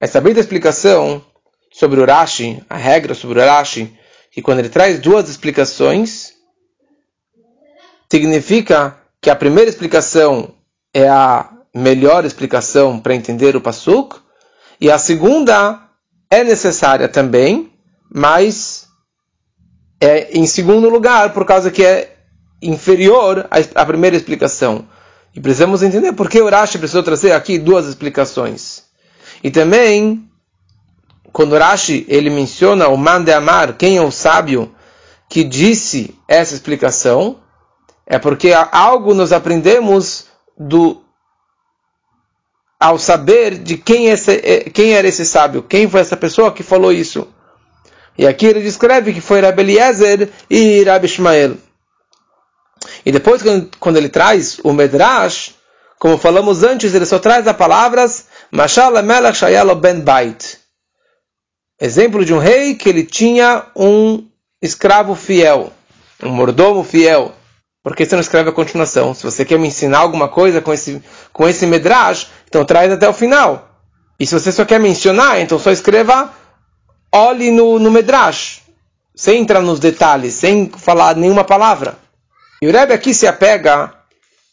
Essa 0.00 0.20
bem 0.20 0.32
explicação 0.32 1.22
sobre 1.70 2.00
o 2.00 2.06
Rashi, 2.06 2.64
a 2.68 2.76
regra 2.76 3.14
sobre 3.14 3.38
o 3.38 3.44
Rashi, 3.44 3.94
que 4.32 4.40
quando 4.40 4.60
ele 4.60 4.70
traz 4.70 4.98
duas 4.98 5.28
explicações, 5.28 6.32
significa 8.10 8.96
que 9.20 9.28
a 9.28 9.36
primeira 9.36 9.68
explicação 9.68 10.54
é 10.94 11.06
a 11.08 11.50
melhor 11.74 12.24
explicação 12.24 12.98
para 12.98 13.14
entender 13.14 13.54
o 13.54 13.60
Pasuk, 13.60 14.16
e 14.80 14.90
a 14.90 14.98
segunda 14.98 15.89
é 16.30 16.44
necessária 16.44 17.08
também, 17.08 17.72
mas 18.08 18.86
é 20.00 20.30
em 20.38 20.46
segundo 20.46 20.88
lugar, 20.88 21.32
por 21.32 21.44
causa 21.44 21.70
que 21.70 21.84
é 21.84 22.16
inferior 22.62 23.48
à, 23.74 23.84
primeira 23.84 24.16
explicação. 24.16 24.86
E 25.34 25.40
precisamos 25.40 25.82
entender 25.82 26.12
por 26.12 26.28
que 26.28 26.40
o 26.40 26.48
Rashi 26.48 26.78
precisou 26.78 27.02
trazer 27.02 27.32
aqui 27.32 27.58
duas 27.58 27.86
explicações. 27.86 28.84
E 29.42 29.50
também, 29.50 30.28
quando 31.32 31.52
o 31.54 31.58
Rashi 31.58 32.04
ele 32.08 32.30
menciona 32.30 32.88
o 32.88 32.96
Mande 32.96 33.32
Amar, 33.32 33.76
quem 33.76 33.96
é 33.96 34.02
o 34.02 34.10
sábio 34.10 34.74
que 35.28 35.44
disse 35.44 36.14
essa 36.26 36.54
explicação, 36.54 37.38
é 38.06 38.18
porque 38.18 38.52
algo 38.72 39.14
nós 39.14 39.32
aprendemos 39.32 40.26
do 40.58 41.02
ao 42.80 42.98
saber 42.98 43.58
de 43.58 43.76
quem, 43.76 44.08
esse, 44.08 44.32
eh, 44.42 44.70
quem 44.70 44.94
era 44.94 45.06
esse 45.06 45.26
sábio, 45.26 45.62
quem 45.62 45.88
foi 45.88 46.00
essa 46.00 46.16
pessoa 46.16 46.50
que 46.50 46.62
falou 46.62 46.90
isso. 46.90 47.28
E 48.16 48.26
aqui 48.26 48.46
ele 48.46 48.62
descreve 48.62 49.12
que 49.12 49.20
foi 49.20 49.40
Rabi 49.40 49.62
Eliezer 49.62 50.30
e 50.48 50.82
Rabi 50.82 51.06
Ishmael. 51.06 51.56
E 53.04 53.12
depois, 53.12 53.42
quando 53.78 53.96
ele 53.98 54.08
traz 54.08 54.58
o 54.64 54.72
Medrash, 54.72 55.54
como 55.98 56.16
falamos 56.16 56.62
antes, 56.62 56.94
ele 56.94 57.04
só 57.04 57.18
traz 57.18 57.46
as 57.46 57.56
palavras 57.56 58.26
Mashal 58.50 58.92
Melech 59.02 59.36
Shayalo 59.36 59.74
Ben 59.74 60.00
Bait. 60.00 60.58
Exemplo 61.78 62.24
de 62.24 62.32
um 62.32 62.38
rei 62.38 62.74
que 62.74 62.88
ele 62.88 63.04
tinha 63.04 63.66
um 63.76 64.26
escravo 64.62 65.14
fiel, 65.14 65.72
um 66.22 66.30
mordomo 66.30 66.82
fiel. 66.84 67.32
Por 67.82 67.96
que 67.96 68.04
você 68.04 68.14
não 68.14 68.20
escreve 68.20 68.50
a 68.50 68.52
continuação? 68.52 69.14
Se 69.14 69.24
você 69.24 69.44
quer 69.44 69.58
me 69.58 69.68
ensinar 69.68 69.98
alguma 70.00 70.28
coisa 70.28 70.60
com 70.60 70.72
esse, 70.72 71.02
com 71.32 71.48
esse 71.48 71.66
medrash, 71.66 72.28
então 72.50 72.64
traz 72.64 72.92
até 72.92 73.08
o 73.08 73.14
final. 73.14 73.70
E 74.18 74.26
se 74.26 74.34
você 74.34 74.52
só 74.52 74.64
quer 74.64 74.80
mencionar, 74.80 75.40
então 75.40 75.58
só 75.58 75.70
escreva 75.70 76.34
olhe 77.12 77.50
no, 77.50 77.78
no 77.78 77.90
medrash, 77.90 78.62
sem 79.14 79.40
entrar 79.40 79.60
nos 79.60 79.80
detalhes, 79.80 80.34
sem 80.34 80.68
falar 80.68 81.16
nenhuma 81.16 81.44
palavra. 81.44 81.96
E 82.60 82.68
o 82.68 82.72
Rebbe 82.72 82.92
aqui 82.92 83.14
se 83.14 83.26
apega 83.26 83.94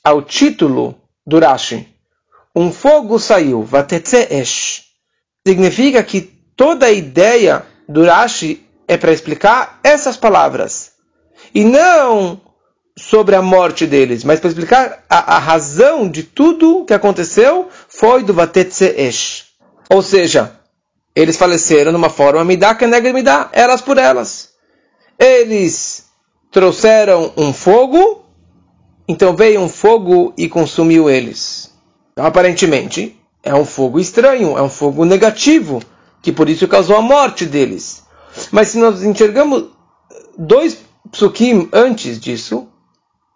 ao 0.03 0.21
título 0.21 0.95
do 1.25 1.39
Rashi. 1.39 1.87
Um 2.55 2.71
fogo 2.71 3.19
saiu, 3.19 3.63
vatetze 3.63 4.27
esh. 4.31 4.85
Significa 5.45 6.01
que 6.03 6.21
toda 6.55 6.85
a 6.85 6.91
ideia 6.91 7.65
do 7.87 8.05
Rashi 8.05 8.65
é 8.87 8.95
para 8.95 9.11
explicar 9.11 9.79
essas 9.83 10.17
palavras. 10.17 10.91
E 11.53 11.63
não 11.63 12.41
sobre 12.97 13.35
a 13.35 13.41
morte 13.41 13.85
deles, 13.85 14.23
mas 14.23 14.39
para 14.39 14.49
explicar 14.49 15.03
a, 15.07 15.35
a, 15.35 15.39
razão 15.39 16.09
de 16.09 16.23
tudo 16.23 16.83
que 16.83 16.93
aconteceu 16.93 17.69
foi 17.97 18.21
do. 18.23 18.35
Ou 19.89 20.01
seja, 20.03 20.59
eles 21.15 21.35
faleceram 21.35 21.91
de 21.91 21.97
uma 21.97 22.11
forma 22.11 22.45
midá 22.45 22.75
que 22.75 22.85
nega 22.85 23.11
midá, 23.11 23.49
elas 23.51 23.81
por 23.81 23.97
elas. 23.97 24.51
Eles 25.17 26.05
trouxeram 26.51 27.33
um 27.35 27.51
fogo, 27.51 28.23
então 29.07 29.35
veio 29.35 29.61
um 29.61 29.67
fogo 29.67 30.31
e 30.37 30.47
consumiu 30.47 31.09
eles. 31.09 31.73
Então, 32.13 32.23
aparentemente, 32.23 33.19
é 33.41 33.55
um 33.55 33.65
fogo 33.65 33.99
estranho, 33.99 34.55
é 34.55 34.61
um 34.61 34.69
fogo 34.69 35.03
negativo, 35.03 35.81
que 36.21 36.31
por 36.31 36.47
isso 36.47 36.67
causou 36.67 36.97
a 36.97 37.01
morte 37.01 37.47
deles. 37.47 38.03
Mas 38.51 38.67
se 38.67 38.77
nós 38.77 39.01
enxergamos 39.01 39.69
dois 40.37 40.77
psukim 41.11 41.67
antes 41.73 42.19
disso, 42.19 42.67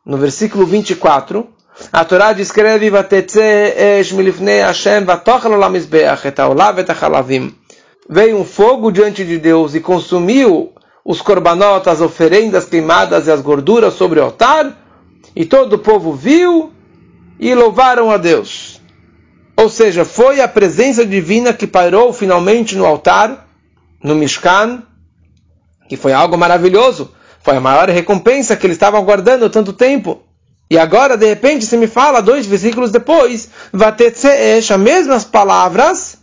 no 0.06 0.18
versículo 0.18 0.68
24, 0.68 1.48
a 1.92 2.06
Torá 2.06 2.34
descreve 2.34 2.90
Veio 8.10 8.38
um 8.38 8.44
fogo 8.46 8.92
diante 8.92 9.24
de 9.24 9.38
Deus 9.38 9.76
e 9.76 9.80
consumiu 9.80 10.74
os 11.04 11.22
korbanot, 11.22 11.88
as 11.88 12.02
oferendas 12.02 12.66
queimadas 12.66 13.28
e 13.28 13.32
as 13.32 13.42
gorduras 13.42 13.94
sobre 13.94 14.20
o 14.20 14.24
altar, 14.24 14.78
e 15.36 15.46
todo 15.46 15.74
o 15.74 15.80
povo 15.80 16.14
viu 16.14 16.72
e 17.40 17.54
louvaram 17.56 18.12
a 18.12 18.18
Deus. 18.18 18.82
Ou 19.56 19.70
seja, 19.70 20.06
foi 20.06 20.42
a 20.42 20.48
presença 20.48 21.06
divina 21.06 21.54
que 21.54 21.68
parou 21.68 22.12
finalmente 22.14 22.76
no 22.76 22.86
altar, 22.86 23.48
no 24.04 24.16
Mishkan, 24.16 24.84
que 25.88 25.98
foi 25.98 26.14
algo 26.14 26.38
maravilhoso. 26.38 27.14
Foi 27.44 27.58
a 27.58 27.62
maior 27.62 27.90
recompensa 27.90 28.56
que 28.56 28.66
eles 28.66 28.76
estavam 28.76 29.00
aguardando 29.00 29.50
tanto 29.50 29.74
tempo. 29.74 30.22
E 30.72 30.78
agora, 30.78 31.18
de 31.18 31.26
repente, 31.26 31.66
você 31.66 31.76
me 31.76 31.86
fala, 31.86 32.22
dois 32.22 32.46
versículos 32.46 32.92
depois, 32.92 33.50
Vatetzeesh, 33.74 34.72
as 34.72 34.80
mesmas 34.80 35.26
palavras, 35.26 36.18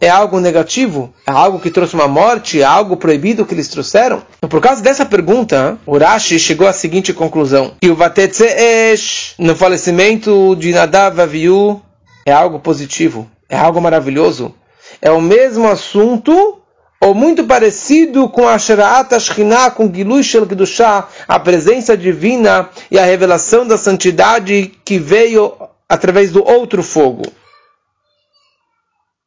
é 0.00 0.08
algo 0.08 0.40
negativo, 0.40 1.14
é 1.24 1.30
algo 1.30 1.60
que 1.60 1.70
trouxe 1.70 1.94
uma 1.94 2.08
morte, 2.08 2.60
é 2.60 2.64
algo 2.64 2.96
proibido 2.96 3.46
que 3.46 3.54
eles 3.54 3.68
trouxeram. 3.68 4.20
Então, 4.38 4.50
por 4.50 4.60
causa 4.60 4.82
dessa 4.82 5.06
pergunta, 5.06 5.78
Urashi 5.86 6.40
chegou 6.40 6.66
à 6.66 6.72
seguinte 6.72 7.12
conclusão: 7.12 7.74
que 7.80 7.90
o 7.90 7.94
Vatetzeesh, 7.94 9.36
no 9.38 9.54
falecimento 9.54 10.56
de 10.56 10.72
Nadav 10.72 11.20
Aviu, 11.20 11.80
é 12.26 12.32
algo 12.32 12.58
positivo, 12.58 13.30
é 13.48 13.56
algo 13.56 13.80
maravilhoso. 13.80 14.52
É 15.00 15.12
o 15.12 15.20
mesmo 15.20 15.68
assunto 15.68 16.60
ou 17.02 17.14
muito 17.14 17.42
parecido 17.42 18.28
com 18.28 18.46
a 18.46 18.56
Sheraat 18.56 19.12
Ashkinah, 19.12 19.72
com 19.72 19.92
Gilui 19.92 20.22
Shel 20.22 20.46
Kedushah, 20.46 21.08
a 21.26 21.40
presença 21.40 21.96
divina 21.96 22.70
e 22.88 22.96
a 22.96 23.04
revelação 23.04 23.66
da 23.66 23.76
santidade 23.76 24.72
que 24.84 25.00
veio 25.00 25.52
através 25.88 26.30
do 26.30 26.46
outro 26.48 26.80
fogo. 26.80 27.24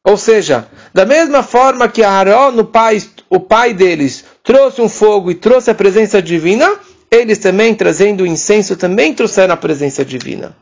Ou 0.02 0.16
seja, 0.16 0.66
da 0.94 1.04
mesma 1.04 1.42
forma 1.42 1.86
que 1.86 2.02
Aaron, 2.02 2.58
o 2.58 2.64
pai, 2.64 3.02
o 3.28 3.40
pai 3.40 3.74
deles, 3.74 4.24
trouxe 4.42 4.80
um 4.80 4.88
fogo 4.88 5.30
e 5.30 5.34
trouxe 5.34 5.70
a 5.70 5.74
presença 5.74 6.22
divina, 6.22 6.78
eles 7.10 7.36
também, 7.36 7.74
trazendo 7.74 8.22
o 8.22 8.26
incenso, 8.26 8.74
também 8.76 9.12
trouxeram 9.12 9.52
a 9.52 9.56
presença 9.56 10.02
divina. 10.02 10.56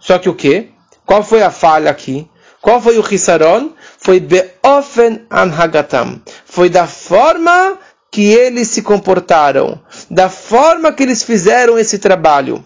Só 0.00 0.18
que 0.18 0.30
o 0.30 0.34
que? 0.34 0.70
Qual 1.04 1.22
foi 1.22 1.42
a 1.42 1.50
falha 1.50 1.90
aqui? 1.90 2.26
Qual 2.62 2.80
foi 2.80 2.98
o 2.98 3.04
Hisaron? 3.06 3.72
Foi 3.98 4.20
Beofen 4.20 5.26
Anhagatam. 5.28 6.22
Foi 6.46 6.70
da 6.70 6.86
forma 6.86 7.78
que 8.10 8.24
eles 8.24 8.68
se 8.68 8.80
comportaram, 8.80 9.78
da 10.10 10.30
forma 10.30 10.92
que 10.92 11.02
eles 11.02 11.22
fizeram 11.22 11.78
esse 11.78 11.98
trabalho. 11.98 12.64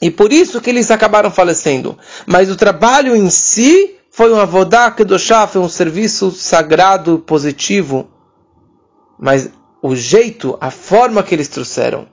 E 0.00 0.10
por 0.10 0.32
isso 0.32 0.60
que 0.60 0.70
eles 0.70 0.90
acabaram 0.90 1.30
falecendo. 1.30 1.98
Mas 2.26 2.50
o 2.50 2.56
trabalho 2.56 3.14
em 3.14 3.28
si 3.28 3.96
foi 4.10 4.32
um 4.32 4.40
avodá 4.40 4.90
kedoshá, 4.90 5.46
foi 5.46 5.60
um 5.60 5.68
serviço 5.68 6.30
sagrado, 6.30 7.18
positivo. 7.18 8.08
Mas 9.18 9.50
o 9.82 9.94
jeito, 9.94 10.56
a 10.60 10.70
forma 10.70 11.22
que 11.22 11.34
eles 11.34 11.48
trouxeram. 11.48 12.06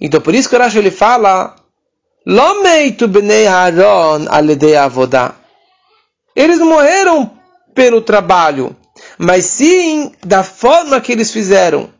Então 0.00 0.20
por 0.20 0.34
isso 0.34 0.48
que 0.48 0.56
o 0.56 0.58
Rashi 0.58 0.78
ele 0.78 0.90
fala 0.90 1.56
Lomeitu 2.26 3.08
bnei 3.08 3.46
Aaron 3.46 4.26
aledei 4.28 4.76
avodá. 4.76 5.39
Eles 6.34 6.58
não 6.58 6.68
morreram 6.68 7.38
pelo 7.74 8.00
trabalho, 8.00 8.76
mas 9.18 9.44
sim 9.44 10.12
da 10.24 10.42
forma 10.42 11.00
que 11.00 11.12
eles 11.12 11.30
fizeram. 11.30 11.92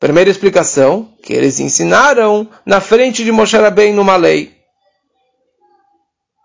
Primeira 0.00 0.30
explicação, 0.30 1.12
que 1.22 1.32
eles 1.32 1.58
ensinaram 1.58 2.48
na 2.64 2.80
frente 2.80 3.24
de 3.24 3.32
Moshe 3.32 3.56
Rabbein 3.56 3.92
numa 3.92 4.16
lei. 4.16 4.56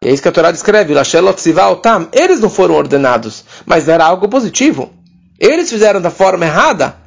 E 0.04 0.08
é 0.08 0.12
isso 0.12 0.22
que 0.22 0.28
a 0.28 0.32
Torá 0.32 0.52
descreve. 0.52 0.94
Eles 2.12 2.40
não 2.40 2.50
foram 2.50 2.76
ordenados, 2.76 3.46
mas 3.66 3.88
era 3.88 4.06
algo 4.06 4.28
positivo. 4.28 4.92
Eles 5.40 5.70
fizeram 5.70 6.02
da 6.02 6.10
forma 6.10 6.46
errada, 6.46 6.98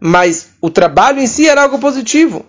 mas 0.00 0.50
o 0.60 0.70
trabalho 0.70 1.20
em 1.20 1.26
si 1.26 1.48
era 1.48 1.62
algo 1.62 1.78
positivo. 1.78 2.46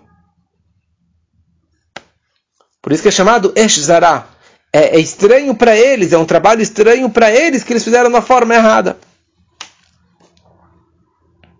Por 2.82 2.94
isso 2.94 3.02
que 3.02 3.10
é 3.10 3.12
chamado 3.12 3.52
Eshzara 3.56 4.26
é, 4.72 4.96
é 4.96 5.00
estranho 5.00 5.56
para 5.56 5.76
eles, 5.76 6.14
é 6.14 6.18
um 6.18 6.26
trabalho 6.26 6.62
estranho 6.62 7.10
para 7.10 7.32
eles 7.32 7.64
que 7.64 7.74
eles 7.74 7.84
fizeram 7.84 8.12
da 8.12 8.22
forma 8.22 8.54
errada. 8.54 8.98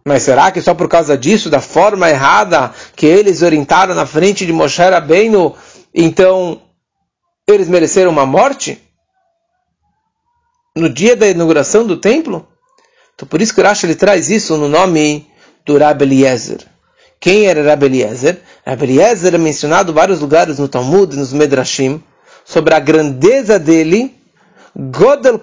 Mas 0.06 0.24
será 0.24 0.52
que 0.52 0.62
só 0.62 0.74
por 0.74 0.88
causa 0.88 1.18
disso, 1.18 1.50
da 1.50 1.60
forma 1.60 2.10
errada 2.10 2.74
que 2.96 3.06
eles 3.06 3.42
orientaram 3.42 3.94
na 3.94 4.06
frente 4.06 4.46
de 4.46 4.54
Moshe 4.54 4.82
Rabbeinu, 4.82 5.56
então 5.94 6.62
eles 7.48 7.68
mereceram 7.68 8.12
uma 8.12 8.26
morte? 8.26 8.82
No 10.76 10.90
dia 10.90 11.16
da 11.16 11.28
inauguração 11.28 11.86
do 11.86 11.98
templo? 11.98 12.48
Então 13.14 13.28
por 13.28 13.42
isso 13.42 13.54
que 13.54 13.62
Rashi 13.62 13.86
ele 13.86 13.96
traz 13.96 14.30
isso 14.30 14.56
no 14.56 14.70
nome 14.70 15.28
do 15.66 15.78
Rabbi 15.78 16.06
Eliezer. 16.06 16.66
Quem 17.20 17.46
era 17.46 17.62
Rabbi 17.62 17.86
Eliezer? 17.86 18.42
Rabbi 18.66 18.86
Eliezer 18.86 19.36
é 19.36 19.38
mencionado 19.38 19.92
em 19.92 19.96
vários 19.96 20.22
lugares 20.22 20.58
no 20.58 20.68
Talmud, 20.68 21.16
nos 21.18 21.34
Medrashim, 21.34 22.02
sobre 22.50 22.74
a 22.74 22.80
grandeza 22.80 23.60
dele, 23.60 24.16
Godel 24.76 25.40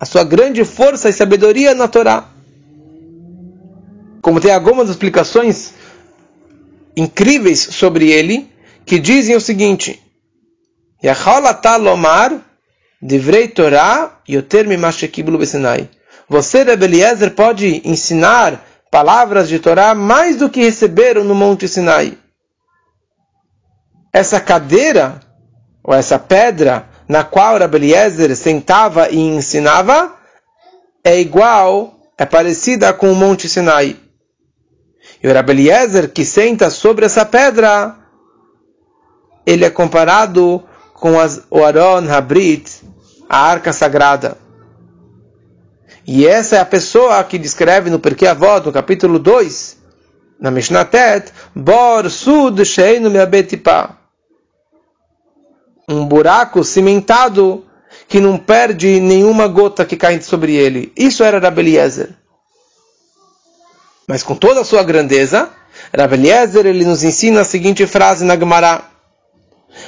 a 0.00 0.06
sua 0.06 0.24
grande 0.24 0.64
força 0.64 1.10
e 1.10 1.12
sabedoria 1.12 1.74
na 1.74 1.86
Torá. 1.86 2.24
Como 4.22 4.40
tem 4.40 4.54
algumas 4.54 4.88
explicações 4.88 5.74
incríveis 6.96 7.60
sobre 7.60 8.10
ele, 8.10 8.50
que 8.86 8.98
dizem 8.98 9.36
o 9.36 9.40
seguinte: 9.40 10.02
Lomar, 11.78 12.40
Divrei 13.02 13.46
Torá, 13.46 14.18
Yoter. 14.26 14.66
Você, 16.26 16.62
Rebbe 16.62 16.86
Eliezer, 16.86 17.32
pode 17.32 17.82
ensinar 17.84 18.64
palavras 18.90 19.50
de 19.50 19.58
Torá 19.58 19.94
mais 19.94 20.36
do 20.36 20.48
que 20.48 20.62
receberam 20.62 21.22
no 21.22 21.34
Monte 21.34 21.68
Sinai. 21.68 22.16
Essa 24.10 24.40
cadeira 24.40 25.23
ou 25.84 25.94
essa 25.94 26.18
pedra 26.18 26.88
na 27.06 27.22
qual 27.22 27.58
Rabbi 27.58 27.76
Eliezer 27.76 28.34
sentava 28.34 29.10
e 29.10 29.18
ensinava, 29.18 30.16
é 31.04 31.20
igual, 31.20 31.94
é 32.16 32.24
parecida 32.24 32.94
com 32.94 33.12
o 33.12 33.14
Monte 33.14 33.46
Sinai. 33.46 33.96
E 35.22 35.28
o 35.28 35.34
Rabbi 35.34 35.52
Eliezer 35.52 36.10
que 36.10 36.24
senta 36.24 36.70
sobre 36.70 37.04
essa 37.04 37.26
pedra, 37.26 37.94
ele 39.44 39.66
é 39.66 39.70
comparado 39.70 40.62
com 40.94 41.20
as, 41.20 41.42
o 41.50 41.62
Aron 41.62 42.10
Habrit, 42.10 42.82
a 43.28 43.38
arca 43.38 43.70
sagrada. 43.70 44.38
E 46.06 46.26
essa 46.26 46.56
é 46.56 46.60
a 46.60 46.66
pessoa 46.66 47.22
que 47.24 47.38
descreve 47.38 47.90
no 47.90 47.98
Perkei 47.98 48.28
Avot, 48.28 48.64
no 48.64 48.72
capítulo 48.72 49.18
2, 49.18 49.76
na 50.40 50.50
Mishnah 50.50 50.84
Tet, 50.86 51.30
Bor 51.54 52.08
Sud 52.10 52.64
Sheinu 52.64 53.10
Meabetipah 53.10 54.03
um 55.88 56.06
buraco 56.06 56.64
cimentado 56.64 57.64
que 58.08 58.20
não 58.20 58.38
perde 58.38 59.00
nenhuma 59.00 59.46
gota 59.46 59.84
que 59.84 59.96
cai 59.96 60.20
sobre 60.20 60.54
ele. 60.54 60.92
Isso 60.96 61.22
era 61.22 61.38
Rabbi 61.38 61.60
Eliezer. 61.60 62.10
Mas 64.06 64.22
com 64.22 64.34
toda 64.34 64.60
a 64.60 64.64
sua 64.64 64.82
grandeza, 64.82 65.50
Rav 65.96 66.12
Eliezer, 66.12 66.66
ele 66.66 66.84
nos 66.84 67.02
ensina 67.02 67.40
a 67.40 67.44
seguinte 67.44 67.86
frase 67.86 68.24
na 68.24 68.36
Gemara. 68.36 68.82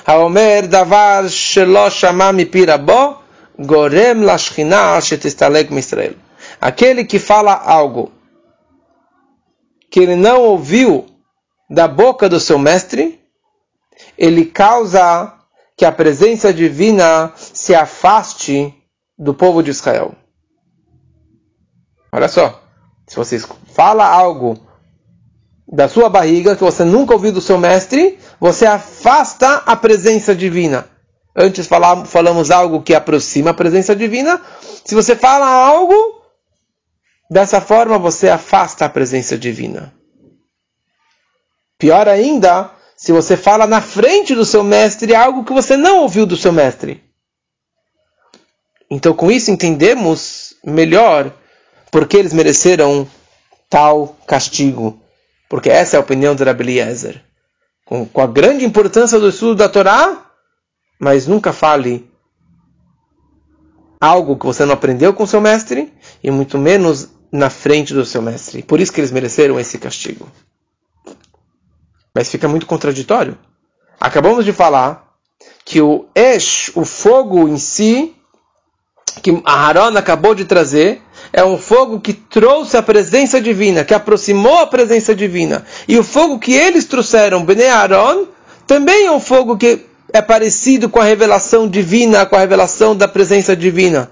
Haomer 0.04 0.66
davar 0.66 1.28
shelo 1.28 1.90
shama 1.90 2.32
mipirabo, 2.32 3.18
gorem 3.58 4.24
lashchina 4.24 4.98
misrael. 5.70 6.14
Aquele 6.60 7.04
que 7.04 7.18
fala 7.18 7.54
algo 7.54 8.12
que 9.90 10.00
ele 10.00 10.16
não 10.16 10.40
ouviu 10.42 11.06
da 11.70 11.86
boca 11.86 12.28
do 12.28 12.40
seu 12.40 12.58
mestre, 12.58 13.20
ele 14.18 14.44
causa 14.46 15.35
que 15.76 15.84
a 15.84 15.92
presença 15.92 16.52
divina 16.52 17.32
se 17.36 17.74
afaste 17.74 18.74
do 19.18 19.34
povo 19.34 19.62
de 19.62 19.70
Israel. 19.70 20.14
Olha 22.10 22.28
só, 22.28 22.62
se 23.06 23.14
você 23.16 23.38
fala 23.74 24.06
algo 24.06 24.58
da 25.68 25.88
sua 25.88 26.08
barriga 26.08 26.56
que 26.56 26.64
você 26.64 26.84
nunca 26.84 27.12
ouviu 27.12 27.32
do 27.32 27.40
seu 27.40 27.58
mestre, 27.58 28.18
você 28.40 28.64
afasta 28.64 29.56
a 29.66 29.76
presença 29.76 30.34
divina. 30.34 30.88
Antes 31.34 31.68
falamos 32.06 32.50
algo 32.50 32.82
que 32.82 32.94
aproxima 32.94 33.50
a 33.50 33.54
presença 33.54 33.94
divina. 33.94 34.40
Se 34.84 34.94
você 34.94 35.14
fala 35.14 35.46
algo 35.46 35.94
dessa 37.30 37.60
forma, 37.60 37.98
você 37.98 38.30
afasta 38.30 38.86
a 38.86 38.88
presença 38.88 39.36
divina. 39.36 39.92
Pior 41.78 42.08
ainda, 42.08 42.70
se 42.96 43.12
você 43.12 43.36
fala 43.36 43.66
na 43.66 43.80
frente 43.80 44.34
do 44.34 44.44
seu 44.44 44.64
mestre 44.64 45.14
algo 45.14 45.44
que 45.44 45.52
você 45.52 45.76
não 45.76 46.00
ouviu 46.00 46.24
do 46.24 46.36
seu 46.36 46.50
mestre. 46.50 47.04
Então, 48.90 49.12
com 49.12 49.30
isso, 49.30 49.50
entendemos 49.50 50.54
melhor 50.64 51.32
porque 51.90 52.16
eles 52.16 52.32
mereceram 52.32 53.06
tal 53.68 54.16
castigo. 54.26 55.00
Porque 55.48 55.68
essa 55.68 55.96
é 55.96 55.98
a 55.98 56.00
opinião 56.00 56.34
de 56.34 56.42
Rabbi 56.42 56.62
Eliezer. 56.62 57.22
Com, 57.84 58.06
com 58.06 58.20
a 58.20 58.26
grande 58.26 58.64
importância 58.64 59.18
do 59.18 59.28
estudo 59.28 59.56
da 59.56 59.68
Torá, 59.68 60.30
mas 60.98 61.26
nunca 61.26 61.52
fale 61.52 62.10
algo 64.00 64.38
que 64.38 64.46
você 64.46 64.64
não 64.64 64.74
aprendeu 64.74 65.12
com 65.12 65.26
seu 65.26 65.40
mestre, 65.40 65.92
e 66.22 66.30
muito 66.30 66.58
menos 66.58 67.10
na 67.30 67.50
frente 67.50 67.92
do 67.92 68.04
seu 68.04 68.22
mestre. 68.22 68.62
Por 68.62 68.80
isso 68.80 68.92
que 68.92 69.00
eles 69.00 69.10
mereceram 69.10 69.58
esse 69.58 69.78
castigo. 69.78 70.30
Mas 72.16 72.30
fica 72.30 72.48
muito 72.48 72.64
contraditório. 72.64 73.36
Acabamos 74.00 74.42
de 74.42 74.50
falar 74.50 75.06
que 75.66 75.82
o 75.82 76.06
Esh, 76.14 76.70
o 76.74 76.82
fogo 76.82 77.46
em 77.46 77.58
si, 77.58 78.16
que 79.22 79.42
Aharon 79.44 79.94
acabou 79.98 80.34
de 80.34 80.46
trazer, 80.46 81.02
é 81.30 81.44
um 81.44 81.58
fogo 81.58 82.00
que 82.00 82.14
trouxe 82.14 82.74
a 82.74 82.82
presença 82.82 83.38
divina, 83.38 83.84
que 83.84 83.92
aproximou 83.92 84.60
a 84.60 84.66
presença 84.66 85.14
divina. 85.14 85.66
E 85.86 85.98
o 85.98 86.02
fogo 86.02 86.38
que 86.38 86.54
eles 86.54 86.86
trouxeram, 86.86 87.44
Bnei 87.44 87.68
Aaron, 87.68 88.28
também 88.66 89.04
é 89.04 89.12
um 89.12 89.20
fogo 89.20 89.58
que 89.58 89.84
é 90.10 90.22
parecido 90.22 90.88
com 90.88 90.98
a 90.98 91.04
revelação 91.04 91.68
divina, 91.68 92.24
com 92.24 92.34
a 92.34 92.40
revelação 92.40 92.96
da 92.96 93.06
presença 93.06 93.54
divina. 93.54 94.10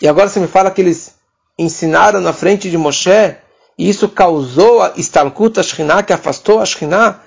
E 0.00 0.08
agora 0.08 0.30
você 0.30 0.40
me 0.40 0.48
fala 0.48 0.70
que 0.70 0.80
eles 0.80 1.14
ensinaram 1.58 2.22
na 2.22 2.32
frente 2.32 2.70
de 2.70 2.78
Moshe, 2.78 3.36
e 3.78 3.88
isso 3.88 4.08
causou 4.08 4.82
a 4.82 4.92
Istalkut 4.96 5.58
Ashkinah, 5.58 6.02
que 6.02 6.12
afastou 6.12 6.60
Ashkinah, 6.60 7.20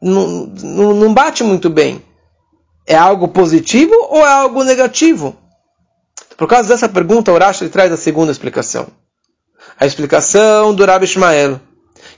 não, 0.00 0.46
não, 0.46 0.94
não 0.94 1.14
bate 1.14 1.42
muito 1.42 1.70
bem. 1.70 2.02
É 2.86 2.96
algo 2.96 3.28
positivo 3.28 3.94
ou 4.10 4.18
é 4.18 4.30
algo 4.30 4.64
negativo? 4.64 5.36
Por 6.36 6.48
causa 6.48 6.68
dessa 6.68 6.88
pergunta, 6.88 7.32
o 7.32 7.38
Rashi 7.38 7.68
traz 7.68 7.92
a 7.92 7.96
segunda 7.96 8.32
explicação. 8.32 8.86
A 9.78 9.84
explicação 9.84 10.74
do 10.74 10.84
Rabi 10.84 11.04
Ishmael, 11.04 11.60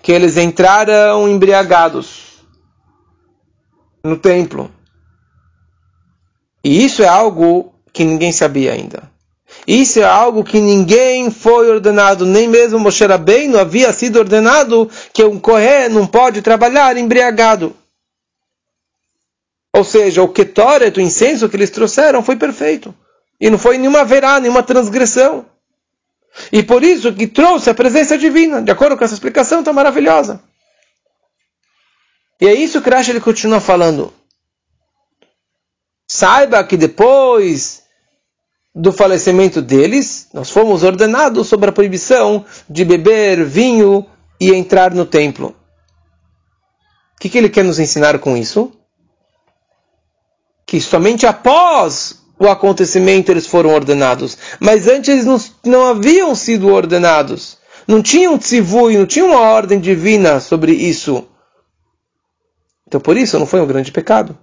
que 0.03 0.13
eles 0.13 0.37
entraram 0.37 1.29
embriagados 1.29 2.45
no 4.05 4.17
templo. 4.17 4.71
E 6.63 6.85
isso 6.85 7.03
é 7.03 7.09
algo 7.09 7.75
que 7.93 8.05
ninguém 8.05 8.31
sabia 8.31 8.73
ainda. 8.73 9.10
Isso 9.73 10.01
é 10.01 10.05
algo 10.05 10.43
que 10.43 10.59
ninguém 10.61 11.31
foi 11.31 11.71
ordenado, 11.71 12.27
nem 12.27 12.49
mesmo 12.49 12.81
Moshe 12.81 13.07
Rabbeinu 13.07 13.57
havia 13.57 13.93
sido 13.93 14.19
ordenado 14.19 14.91
que 15.13 15.23
um 15.23 15.39
correr 15.39 15.89
não 15.89 16.09
pode 16.09 16.43
trabalhar 16.43 16.97
embriagado. 16.97 17.77
Ou 19.73 19.85
seja, 19.85 20.25
o 20.25 20.29
ketoret, 20.29 20.99
o 20.99 21.01
incenso 21.01 21.49
que 21.49 21.55
eles 21.55 21.71
trouxeram, 21.71 22.21
foi 22.21 22.35
perfeito. 22.35 22.93
E 23.41 23.49
não 23.49 23.59
foi 23.59 23.79
nenhuma 23.79 24.05
verá, 24.05 24.41
nenhuma 24.41 24.65
transgressão. 24.65 25.47
E 26.51 26.65
por 26.65 26.83
isso 26.83 27.13
que 27.13 27.29
trouxe 27.29 27.71
a 27.71 27.75
presença 27.75 28.19
divina. 28.19 28.61
De 28.61 28.73
acordo 28.73 28.97
com 28.97 29.05
essa 29.05 29.15
explicação 29.15 29.63
tão 29.63 29.73
maravilhosa. 29.73 30.43
E 32.41 32.49
é 32.49 32.55
isso 32.55 32.83
que 32.83 32.91
Rashi 32.91 33.21
continua 33.21 33.61
falando. 33.61 34.13
Saiba 36.09 36.65
que 36.65 36.77
depois 36.77 37.80
do 38.75 38.93
falecimento 38.93 39.61
deles, 39.61 40.29
nós 40.33 40.51
fomos 40.51 40.83
ordenados 40.83 41.49
sobre 41.49 41.71
a 41.71 41.73
proibição 41.73 42.45
de 42.69 42.85
beber 42.85 43.45
vinho 43.45 44.07
e 44.41 44.53
entrar 44.55 44.95
no 44.95 45.05
templo. 45.05 45.55
O 47.17 47.21
que, 47.21 47.29
que 47.29 47.37
ele 47.37 47.51
quer 47.51 47.65
nos 47.65 47.79
ensinar 47.79 48.19
com 48.19 48.37
isso? 48.37 48.73
Que 50.65 50.81
somente 50.81 51.27
após 51.27 52.21
o 52.39 52.49
acontecimento 52.49 53.31
eles 53.31 53.47
foram 53.47 53.75
ordenados. 53.75 54.39
Mas 54.59 54.89
antes 54.89 55.11
eles 55.11 55.27
não, 55.27 55.39
não 55.65 55.87
haviam 55.87 56.35
sido 56.35 56.69
ordenados. 56.69 57.59
Não 57.87 58.03
tinham 58.03 58.39
tzivui, 58.39 58.97
não 58.97 59.05
tinha 59.05 59.25
uma 59.25 59.41
ordem 59.41 59.79
divina 59.79 60.41
sobre 60.41 60.73
isso. 60.73 61.29
Então 62.87 63.01
por 63.01 63.17
isso 63.17 63.39
não 63.39 63.47
foi 63.47 63.61
um 63.61 63.67
grande 63.67 63.93
pecado. 63.93 64.39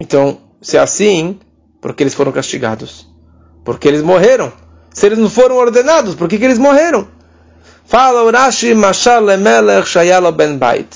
Então, 0.00 0.40
se 0.62 0.76
é 0.76 0.80
assim, 0.80 1.38
porque 1.86 2.02
eles 2.02 2.14
foram 2.14 2.32
castigados? 2.32 3.06
Porque 3.64 3.86
eles 3.86 4.02
morreram. 4.02 4.52
Se 4.92 5.06
eles 5.06 5.20
não 5.20 5.30
foram 5.30 5.54
ordenados, 5.54 6.16
por 6.16 6.28
que, 6.28 6.36
que 6.36 6.44
eles 6.44 6.58
morreram? 6.58 7.06
Fala 7.84 8.24
Urashi 8.24 8.74
Mashal 8.74 9.22
Lemelech 9.22 9.86
Shayalo 9.86 10.32
Ben 10.32 10.58
Bait. 10.58 10.88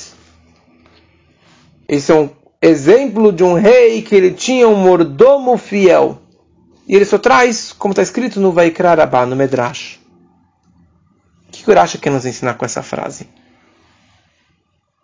Esse 1.89 2.11
é 2.11 2.15
um 2.17 2.29
exemplo 2.61 3.33
de 3.33 3.45
um 3.45 3.55
rei 3.55 4.03
que 4.03 4.17
ele 4.17 4.33
tinha 4.33 4.67
um 4.67 4.75
mordomo 4.75 5.57
fiel. 5.57 6.21
E 6.89 6.97
ele 6.97 7.05
só 7.05 7.19
traz, 7.19 7.73
como 7.73 7.93
está 7.93 8.03
escrito 8.03 8.41
no 8.41 8.51
Vaikra 8.51 8.95
Rabá, 8.95 9.25
no 9.25 9.37
Medrash. 9.37 10.01
O 11.47 11.53
que 11.53 11.69
o 11.69 11.71
Urashi 11.71 11.99
quer 11.99 12.11
nos 12.11 12.27
ensinar 12.27 12.55
com 12.55 12.65
essa 12.65 12.83
frase? 12.83 13.29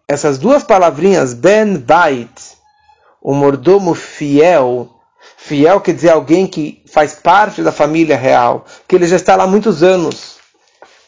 Essas 0.08 0.36
duas 0.36 0.64
palavrinhas, 0.64 1.32
Ben 1.32 1.76
Bait, 1.76 2.28
o 3.22 3.32
mordomo 3.32 3.94
fiel, 3.94 4.95
fiel 5.36 5.80
quer 5.80 5.94
dizer 5.94 6.10
alguém 6.10 6.46
que 6.46 6.82
faz 6.86 7.14
parte 7.14 7.62
da 7.62 7.72
família 7.72 8.16
real, 8.16 8.64
que 8.86 8.96
ele 8.96 9.06
já 9.06 9.16
está 9.16 9.36
lá 9.36 9.44
há 9.44 9.46
muitos 9.46 9.82
anos, 9.82 10.36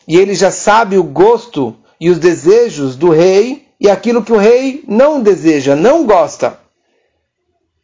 e 0.07 0.17
ele 0.17 0.35
já 0.35 0.51
sabe 0.51 0.97
o 0.97 1.03
gosto 1.03 1.77
e 2.01 2.11
os 2.11 2.19
desejos 2.19 2.97
do 2.97 3.11
rei, 3.11 3.67
e 3.81 3.89
aquilo 3.91 4.23
que 4.23 4.33
o 4.33 4.39
rei 4.39 4.85
não 4.89 5.21
deseja, 5.21 5.77
não 5.77 6.07
gosta. 6.07 6.59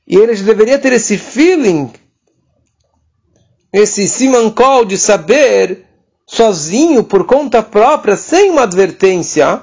E 0.07 0.17
ele 0.17 0.35
deveria 0.37 0.79
ter 0.79 0.93
esse 0.93 1.17
feeling, 1.17 1.91
esse 3.73 4.07
simancol 4.07 4.85
de 4.85 4.99
saber, 4.99 5.87
sozinho, 6.27 7.03
por 7.03 7.27
conta 7.27 7.63
própria, 7.63 8.17
sem 8.17 8.51
uma 8.51 8.63
advertência, 8.63 9.63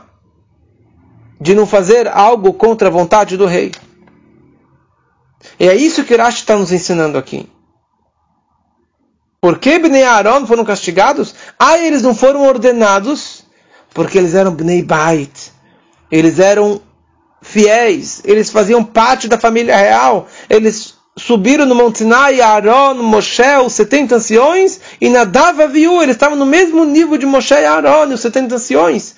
de 1.40 1.56
não 1.56 1.66
fazer 1.66 2.08
algo 2.08 2.54
contra 2.54 2.88
a 2.88 2.92
vontade 2.92 3.38
do 3.38 3.46
rei. 3.46 3.72
E 5.62 5.70
é 5.70 5.76
isso 5.76 6.04
que 6.04 6.16
Rashi 6.16 6.40
está 6.40 6.58
nos 6.58 6.72
ensinando 6.72 7.18
aqui. 7.18 7.48
Por 9.40 9.60
que 9.60 9.80
Bnei 9.80 10.04
Aaron 10.04 10.46
foram 10.46 10.66
castigados? 10.66 11.34
Ah, 11.58 11.78
eles 11.78 12.02
não 12.02 12.14
foram 12.14 12.46
ordenados 12.46 13.46
porque 13.94 14.18
eles 14.18 14.36
eram 14.36 14.54
Bnei 14.54 14.82
Bait 14.82 15.52
eles 16.12 16.40
eram 16.40 16.82
fiéis, 17.42 18.22
eles 18.26 18.52
faziam 18.52 18.84
parte 18.84 19.28
da 19.28 19.40
família 19.40 19.76
real, 19.76 20.28
eles 20.50 20.96
subiram 21.18 21.66
no 21.66 21.74
Monte 21.74 22.00
Sinai, 22.00 22.42
Aaron, 22.42 22.96
Moshe, 22.96 23.42
os 23.66 23.74
70 23.74 24.16
anciões, 24.16 24.82
e 25.00 25.10
Nadav 25.10 25.68
viu, 25.68 26.04
eles 26.04 26.16
estavam 26.16 26.38
no 26.38 26.46
mesmo 26.46 26.84
nível 26.84 27.18
de 27.18 27.26
Moshe 27.26 27.54
e 27.54 27.66
Aaron, 27.66 28.14
os 28.14 28.20
70 28.20 28.56
anciões. 28.56 29.16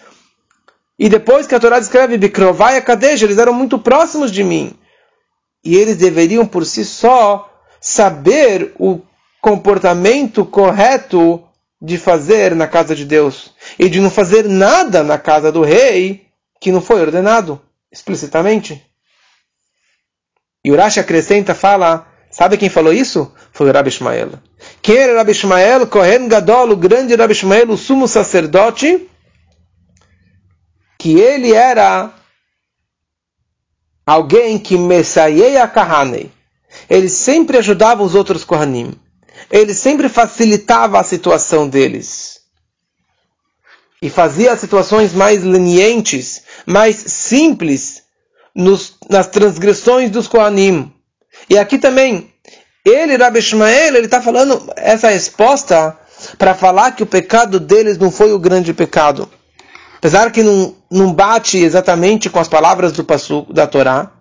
E 0.98 1.10
depois 1.10 1.48
que 1.48 1.56
a 1.56 1.60
Torá 1.60 1.80
descreve 1.80 2.18
Bikrovai 2.18 2.78
e 2.78 2.82
Kadesh, 2.82 3.24
eles 3.24 3.38
eram 3.40 3.54
muito 3.54 3.80
próximos 3.80 4.32
de 4.32 4.44
mim. 4.44 4.74
E 5.64 5.76
eles 5.76 5.98
deveriam 5.98 6.46
por 6.46 6.66
si 6.66 6.84
só 6.84 7.50
saber 7.80 8.74
o 8.78 9.02
comportamento 9.42 10.46
correto 10.46 11.44
de 11.82 11.98
fazer 11.98 12.56
na 12.56 12.66
casa 12.68 12.96
de 12.96 13.04
Deus 13.04 13.52
e 13.78 13.90
de 13.90 14.00
não 14.00 14.10
fazer 14.10 14.48
nada 14.48 15.04
na 15.04 15.18
casa 15.18 15.52
do 15.52 15.62
rei 15.62 16.28
que 16.60 16.72
não 16.72 16.82
foi 16.82 17.02
ordenado 17.02 17.62
explicitamente. 17.92 18.82
E 20.64 20.72
Urashi 20.72 21.02
acrescenta, 21.02 21.54
fala, 21.54 22.08
sabe 22.32 22.58
quem 22.58 22.70
falou 22.70 22.94
isso? 22.94 23.34
Foi 23.52 23.70
o 23.70 23.74
Rabi 23.74 23.90
Ishmael. 23.90 24.32
Quem 24.82 24.96
era 24.96 25.18
Rabi 25.18 25.32
Ishmael? 25.32 25.86
Kohen 25.88 26.30
Gadol, 26.30 26.72
o 26.72 26.78
grande 26.78 27.14
Rabi 27.16 27.34
Ishmael, 27.34 27.70
o 27.70 27.78
sumo 27.78 28.08
sacerdote, 28.08 29.10
que 30.98 31.20
ele 31.20 31.54
era 31.54 32.14
alguém 34.06 34.58
que 34.58 34.76
a 35.58 35.68
Kahanei. 35.68 36.32
Ele 36.90 37.10
sempre 37.10 37.58
ajudava 37.58 38.04
os 38.04 38.16
outros 38.16 38.44
Kohanim. 38.44 38.94
Ele 39.52 39.74
sempre 39.74 40.10
facilitava 40.10 41.00
a 41.00 41.04
situação 41.04 41.68
deles. 41.68 42.40
E 44.02 44.10
fazia 44.10 44.52
as 44.52 44.60
situações 44.60 45.14
mais 45.14 45.44
lenientes, 45.44 46.44
mais 46.66 46.96
simples 46.96 48.04
nos, 48.54 48.96
nas 49.10 49.28
transgressões 49.28 50.10
dos 50.10 50.28
Kohanim. 50.28 50.92
E 51.50 51.58
aqui 51.58 51.78
também, 51.78 52.32
ele, 52.86 53.16
Rabbi 53.16 53.40
Ishmael, 53.40 53.96
ele 53.96 54.06
está 54.06 54.22
falando 54.22 54.72
essa 54.76 55.10
resposta 55.10 55.98
para 56.38 56.54
falar 56.54 56.92
que 56.92 57.04
o 57.04 57.08
pecado 57.08 57.60
deles 57.60 57.98
não 57.98 58.12
foi 58.12 58.34
o 58.34 58.40
grande 58.40 58.74
pecado. 58.74 59.30
Apesar 59.98 60.32
que 60.32 60.44
não, 60.44 60.76
não 60.94 61.12
bate 61.12 61.58
exatamente 61.58 62.30
com 62.30 62.40
as 62.40 62.48
palavras 62.48 62.92
do 62.92 63.04
Passu 63.04 63.46
da 63.50 63.66
Torá. 63.66 64.12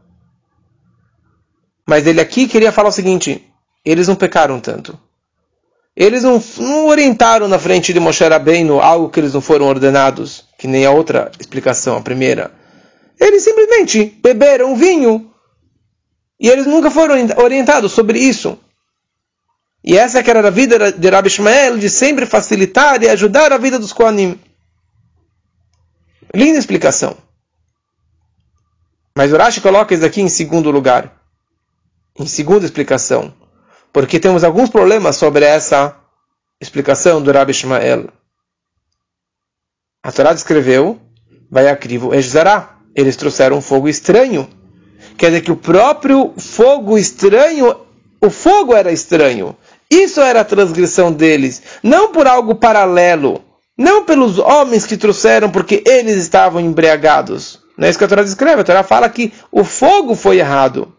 Mas 1.86 2.06
ele 2.06 2.20
aqui 2.20 2.48
queria 2.48 2.72
falar 2.72 2.88
o 2.88 2.92
seguinte: 2.92 3.46
eles 3.84 4.08
não 4.08 4.16
pecaram 4.16 4.58
tanto. 4.58 4.98
Eles 5.94 6.22
não, 6.22 6.42
não 6.58 6.86
orientaram 6.86 7.46
na 7.46 7.58
frente 7.58 7.92
de 7.92 8.00
Moshe 8.00 8.24
Rabbeinu 8.24 8.80
algo 8.80 9.10
que 9.10 9.20
eles 9.20 9.34
não 9.34 9.42
foram 9.42 9.66
ordenados, 9.66 10.44
que 10.58 10.66
nem 10.66 10.86
a 10.86 10.90
outra 10.90 11.30
explicação, 11.38 11.98
a 11.98 12.00
primeira. 12.00 12.50
Eles 13.20 13.42
simplesmente 13.42 14.18
beberam 14.22 14.74
vinho 14.74 15.30
e 16.40 16.48
eles 16.48 16.66
nunca 16.66 16.90
foram 16.90 17.14
orientados 17.36 17.92
sobre 17.92 18.18
isso. 18.18 18.58
E 19.84 19.98
essa 19.98 20.22
que 20.22 20.30
era 20.30 20.46
a 20.46 20.50
vida 20.50 20.92
de 20.92 21.10
Rabbi 21.10 21.26
Ishmael, 21.26 21.76
de 21.76 21.90
sempre 21.90 22.24
facilitar 22.24 23.02
e 23.02 23.08
ajudar 23.08 23.52
a 23.52 23.58
vida 23.58 23.78
dos 23.78 23.92
Kohanim. 23.92 24.40
Linda 26.34 26.58
explicação. 26.58 27.16
Mas 29.16 29.32
Urashi 29.32 29.60
coloca 29.60 29.94
isso 29.94 30.04
aqui 30.04 30.20
em 30.20 30.28
segundo 30.28 30.70
lugar. 30.70 31.20
Em 32.18 32.26
segunda 32.26 32.64
explicação. 32.64 33.34
Porque 33.92 34.18
temos 34.18 34.42
alguns 34.42 34.70
problemas 34.70 35.16
sobre 35.16 35.44
essa 35.44 35.96
explicação 36.60 37.22
do 37.22 37.30
Rabbi 37.30 37.50
Ishmael. 37.50 38.08
A 40.02 40.10
Torá 40.10 40.32
descreveu, 40.32 41.00
vai 41.50 41.68
a 41.68 41.76
crivo 41.76 42.14
Ejzará. 42.14 42.78
Eles 42.94 43.16
trouxeram 43.16 43.58
um 43.58 43.62
fogo 43.62 43.88
estranho 43.88 44.48
Quer 45.16 45.26
dizer 45.26 45.40
que 45.42 45.52
o 45.52 45.56
próprio 45.56 46.32
fogo 46.38 46.98
estranho, 46.98 47.76
o 48.20 48.30
fogo 48.30 48.74
era 48.74 48.92
estranho. 48.92 49.56
Isso 49.90 50.20
era 50.20 50.40
a 50.40 50.44
transgressão 50.44 51.12
deles, 51.12 51.62
não 51.82 52.12
por 52.12 52.26
algo 52.26 52.54
paralelo, 52.54 53.44
não 53.82 54.04
pelos 54.04 54.38
homens 54.38 54.86
que 54.86 54.96
trouxeram 54.96 55.50
porque 55.50 55.82
eles 55.84 56.16
estavam 56.16 56.60
embriagados. 56.60 57.58
Não 57.76 57.86
é 57.86 57.90
isso 57.90 57.98
que 57.98 58.04
a 58.04 58.08
Torá 58.08 58.22
descreve. 58.22 58.60
A 58.60 58.64
Torá 58.64 58.82
fala 58.82 59.08
que 59.08 59.32
o 59.50 59.64
fogo 59.64 60.14
foi 60.14 60.38
errado. 60.38 60.94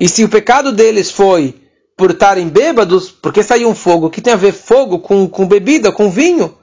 E 0.00 0.08
se 0.08 0.24
o 0.24 0.28
pecado 0.28 0.72
deles 0.72 1.10
foi 1.10 1.54
por 1.96 2.10
estarem 2.10 2.48
bêbados, 2.48 3.10
porque 3.10 3.42
saiu 3.42 3.68
um 3.68 3.74
fogo, 3.74 4.10
que 4.10 4.20
tem 4.20 4.32
a 4.32 4.36
ver 4.36 4.52
fogo 4.52 4.98
com, 4.98 5.28
com 5.28 5.46
bebida, 5.46 5.92
com 5.92 6.10
vinho? 6.10 6.56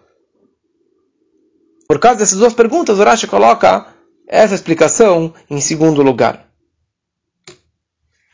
Por 1.87 1.99
causa 1.99 2.19
dessas 2.19 2.37
duas 2.37 2.53
perguntas, 2.53 2.99
o 2.99 3.03
Rashi 3.03 3.27
coloca 3.27 3.87
essa 4.27 4.55
explicação 4.55 5.33
em 5.49 5.59
segundo 5.59 6.01
lugar. 6.01 6.47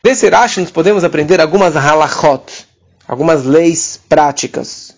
Desse 0.02 0.28
Rashi 0.28 0.60
nós 0.60 0.70
podemos 0.70 1.04
aprender 1.04 1.40
algumas 1.40 1.76
halachot, 1.76 2.66
algumas 3.06 3.44
leis 3.44 4.00
práticas. 4.08 4.89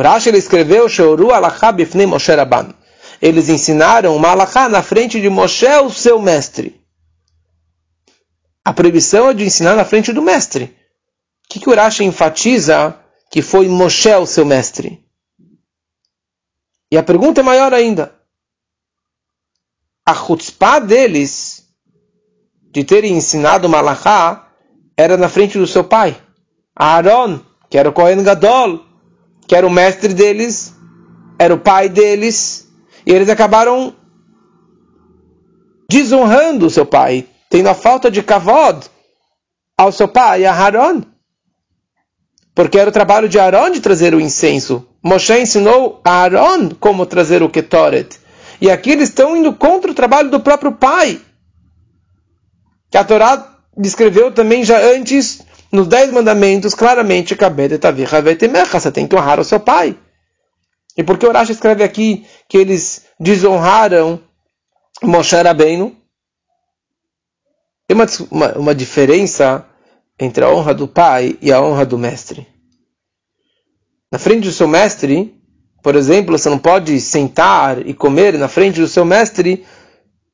Rashi 0.00 0.30
escreveu 0.30 0.86
bifnei 1.74 2.06
Moshe 2.06 2.34
Rabban. 2.34 2.74
Eles 3.20 3.48
ensinaram 3.48 4.16
uma 4.16 4.30
alachá 4.30 4.68
na 4.68 4.82
frente 4.82 5.20
de 5.20 5.28
Moshe, 5.28 5.66
o 5.66 5.90
seu 5.90 6.20
mestre. 6.20 6.80
A 8.64 8.72
proibição 8.72 9.30
é 9.30 9.34
de 9.34 9.44
ensinar 9.44 9.74
na 9.74 9.84
frente 9.84 10.12
do 10.12 10.22
mestre. 10.22 10.76
O 11.44 11.52
que, 11.52 11.60
que 11.60 11.68
o 11.68 11.74
Rashi 11.74 12.04
enfatiza 12.04 12.96
que 13.30 13.42
foi 13.42 13.68
Moshe, 13.68 14.14
o 14.14 14.26
seu 14.26 14.44
mestre? 14.44 15.04
E 16.90 16.96
a 16.96 17.02
pergunta 17.02 17.40
é 17.40 17.44
maior 17.44 17.72
ainda 17.72 18.20
a 20.10 20.14
chutzpah 20.14 20.80
deles 20.80 21.62
de 22.72 22.82
terem 22.82 23.16
ensinado 23.16 23.68
Malachá 23.68 24.48
era 24.96 25.16
na 25.16 25.28
frente 25.28 25.56
do 25.56 25.68
seu 25.68 25.84
pai. 25.84 26.20
Aaron, 26.74 27.40
que 27.68 27.78
era 27.78 27.88
o 27.88 27.92
Kohen 27.92 28.22
Gadol, 28.24 28.84
que 29.50 29.56
era 29.56 29.66
o 29.66 29.70
mestre 29.70 30.14
deles, 30.14 30.72
era 31.36 31.52
o 31.52 31.58
pai 31.58 31.88
deles, 31.88 32.68
e 33.04 33.10
eles 33.10 33.28
acabaram 33.28 33.92
desonrando 35.90 36.66
o 36.66 36.70
seu 36.70 36.86
pai, 36.86 37.26
tendo 37.48 37.68
a 37.68 37.74
falta 37.74 38.08
de 38.12 38.22
kavod 38.22 38.88
ao 39.76 39.90
seu 39.90 40.06
pai, 40.06 40.44
a 40.44 40.54
Aaron. 40.54 41.02
Porque 42.54 42.78
era 42.78 42.90
o 42.90 42.92
trabalho 42.92 43.28
de 43.28 43.40
Aaron 43.40 43.72
de 43.72 43.80
trazer 43.80 44.14
o 44.14 44.20
incenso. 44.20 44.86
Moshe 45.02 45.36
ensinou 45.36 46.00
a 46.04 46.12
Aaron 46.12 46.68
como 46.78 47.04
trazer 47.04 47.42
o 47.42 47.50
ketoret. 47.50 48.20
E 48.60 48.70
aqui 48.70 48.92
eles 48.92 49.08
estão 49.08 49.36
indo 49.36 49.52
contra 49.52 49.90
o 49.90 49.94
trabalho 49.94 50.30
do 50.30 50.38
próprio 50.38 50.70
pai. 50.70 51.20
Que 52.88 52.96
a 52.96 53.02
Torá 53.02 53.52
descreveu 53.76 54.30
também 54.30 54.62
já 54.62 54.78
antes, 54.78 55.42
nos 55.72 55.86
Dez 55.86 56.10
Mandamentos, 56.12 56.74
claramente, 56.74 57.36
você 57.36 58.90
tem 58.90 59.06
que 59.06 59.14
honrar 59.14 59.38
o 59.38 59.44
seu 59.44 59.60
pai. 59.60 59.96
E 60.96 61.02
por 61.02 61.16
que 61.16 61.26
o 61.26 61.32
Rashi 61.32 61.52
escreve 61.52 61.84
aqui 61.84 62.26
que 62.48 62.58
eles 62.58 63.06
desonraram 63.18 64.20
Moshe 65.02 65.36
Rabbeinu? 65.36 65.96
Tem 67.86 67.94
uma, 67.94 68.06
uma, 68.30 68.58
uma 68.58 68.74
diferença 68.74 69.66
entre 70.18 70.44
a 70.44 70.50
honra 70.50 70.74
do 70.74 70.86
pai 70.86 71.38
e 71.40 71.52
a 71.52 71.60
honra 71.62 71.86
do 71.86 71.96
mestre. 71.96 72.46
Na 74.12 74.18
frente 74.18 74.44
do 74.44 74.52
seu 74.52 74.66
mestre, 74.66 75.34
por 75.82 75.94
exemplo, 75.94 76.36
você 76.36 76.50
não 76.50 76.58
pode 76.58 77.00
sentar 77.00 77.86
e 77.86 77.94
comer 77.94 78.36
na 78.36 78.48
frente 78.48 78.80
do 78.80 78.88
seu 78.88 79.04
mestre 79.04 79.64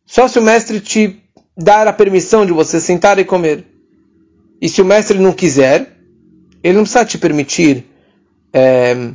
só 0.06 0.26
se 0.28 0.38
o 0.38 0.42
mestre 0.42 0.80
te 0.80 1.22
dar 1.56 1.86
a 1.86 1.92
permissão 1.92 2.46
de 2.46 2.52
você 2.52 2.80
sentar 2.80 3.18
e 3.18 3.24
comer. 3.24 3.75
E 4.60 4.68
se 4.68 4.80
o 4.80 4.84
mestre 4.84 5.18
não 5.18 5.32
quiser, 5.32 5.96
ele 6.62 6.74
não 6.74 6.82
precisa 6.82 7.04
te 7.04 7.18
permitir 7.18 7.84
é, 8.52 9.12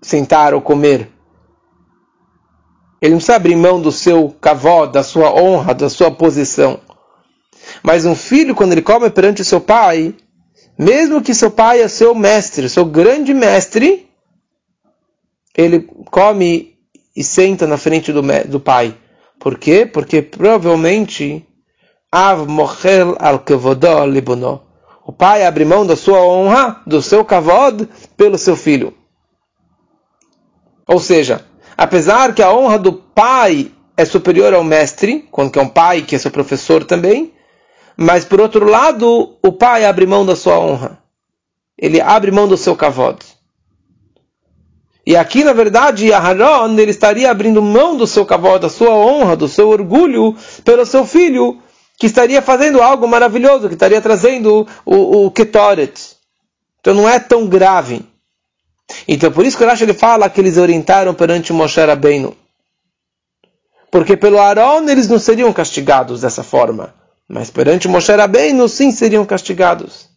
sentar 0.00 0.54
ou 0.54 0.60
comer. 0.60 1.10
Ele 3.02 3.12
não 3.12 3.18
precisa 3.18 3.36
abrir 3.36 3.56
mão 3.56 3.80
do 3.80 3.90
seu 3.90 4.30
cavó, 4.40 4.86
da 4.86 5.02
sua 5.02 5.32
honra, 5.32 5.74
da 5.74 5.88
sua 5.88 6.10
posição. 6.10 6.80
Mas 7.82 8.04
um 8.04 8.14
filho, 8.14 8.54
quando 8.54 8.72
ele 8.72 8.82
come 8.82 9.10
perante 9.10 9.42
o 9.42 9.44
seu 9.44 9.60
pai, 9.60 10.14
mesmo 10.78 11.22
que 11.22 11.34
seu 11.34 11.50
pai 11.50 11.80
é 11.82 11.88
seu 11.88 12.14
mestre, 12.14 12.68
seu 12.68 12.84
grande 12.84 13.34
mestre, 13.34 14.08
ele 15.56 15.80
come 16.10 16.78
e 17.14 17.24
senta 17.24 17.66
na 17.66 17.76
frente 17.76 18.12
do, 18.12 18.22
do 18.48 18.60
pai. 18.60 18.96
Por 19.38 19.58
quê? 19.58 19.84
Porque 19.86 20.22
provavelmente 20.22 21.46
Av 22.12 22.48
mochel 22.48 23.16
al 23.18 23.42
libono. 24.10 24.62
O 25.04 25.12
pai 25.12 25.44
abre 25.44 25.64
mão 25.64 25.86
da 25.86 25.96
sua 25.96 26.20
honra, 26.20 26.82
do 26.86 27.00
seu 27.00 27.24
kavod, 27.24 27.88
pelo 28.16 28.36
seu 28.36 28.56
filho. 28.56 28.94
Ou 30.86 30.98
seja, 30.98 31.44
apesar 31.76 32.34
que 32.34 32.42
a 32.42 32.52
honra 32.52 32.78
do 32.78 32.92
pai 32.92 33.70
é 33.96 34.04
superior 34.04 34.52
ao 34.54 34.64
mestre, 34.64 35.28
quando 35.30 35.58
é 35.58 35.62
um 35.62 35.68
pai 35.68 36.02
que 36.02 36.14
é 36.14 36.18
seu 36.18 36.30
professor 36.30 36.84
também, 36.84 37.32
mas 37.96 38.24
por 38.24 38.40
outro 38.40 38.68
lado, 38.68 39.36
o 39.42 39.52
pai 39.52 39.84
abre 39.84 40.06
mão 40.06 40.24
da 40.24 40.34
sua 40.34 40.58
honra. 40.58 40.98
Ele 41.78 42.00
abre 42.00 42.30
mão 42.30 42.48
do 42.48 42.56
seu 42.56 42.74
kavod. 42.74 43.18
E 45.06 45.16
aqui, 45.16 45.44
na 45.44 45.52
verdade, 45.52 46.12
Aharon 46.12 46.78
ele 46.78 46.90
estaria 46.90 47.30
abrindo 47.30 47.62
mão 47.62 47.96
do 47.96 48.06
seu 48.06 48.24
cavalo, 48.26 48.58
da 48.58 48.68
sua 48.68 48.90
honra, 48.90 49.36
do 49.36 49.48
seu 49.48 49.68
orgulho 49.68 50.36
pelo 50.64 50.84
seu 50.84 51.06
filho, 51.06 51.58
que 52.00 52.06
estaria 52.06 52.40
fazendo 52.40 52.80
algo 52.80 53.06
maravilhoso, 53.06 53.68
que 53.68 53.74
estaria 53.74 54.00
trazendo 54.00 54.66
o, 54.86 55.26
o 55.26 55.30
Ketoret. 55.30 56.16
Então 56.80 56.94
não 56.94 57.06
é 57.06 57.20
tão 57.20 57.46
grave. 57.46 58.02
Então 59.06 59.30
por 59.30 59.44
isso 59.44 59.58
que 59.58 59.66
Rashi 59.66 59.84
ele 59.84 59.92
fala 59.92 60.30
que 60.30 60.40
eles 60.40 60.56
orientaram 60.56 61.12
perante 61.12 61.52
Moshe 61.52 61.78
Rabbeinu. 61.78 62.34
Porque 63.90 64.16
pelo 64.16 64.38
Aaron 64.38 64.88
eles 64.88 65.08
não 65.08 65.18
seriam 65.18 65.52
castigados 65.52 66.22
dessa 66.22 66.42
forma. 66.42 66.94
Mas 67.28 67.50
perante 67.50 67.86
Moshe 67.86 68.10
Rabbeinu 68.10 68.66
sim 68.66 68.90
seriam 68.90 69.26
castigados. 69.26 70.08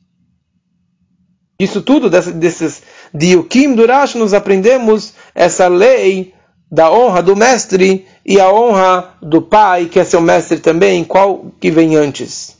Isso 1.59 1.81
tudo, 1.81 2.09
desses 2.09 2.81
diukim 3.13 3.75
do 3.75 3.85
Rashi, 3.85 4.17
nós 4.17 4.33
aprendemos 4.33 5.13
essa 5.35 5.67
lei 5.67 6.32
da 6.73 6.91
honra 6.91 7.21
do 7.21 7.35
mestre 7.35 8.07
e 8.25 8.41
a 8.41 8.51
honra 8.51 9.13
do 9.21 9.43
pai, 9.43 9.85
que 9.85 9.99
é 9.99 10.03
seu 10.03 10.19
mestre 10.19 10.57
também, 10.59 11.03
qual 11.03 11.51
que 11.61 11.69
vem 11.69 11.95
antes. 11.95 12.57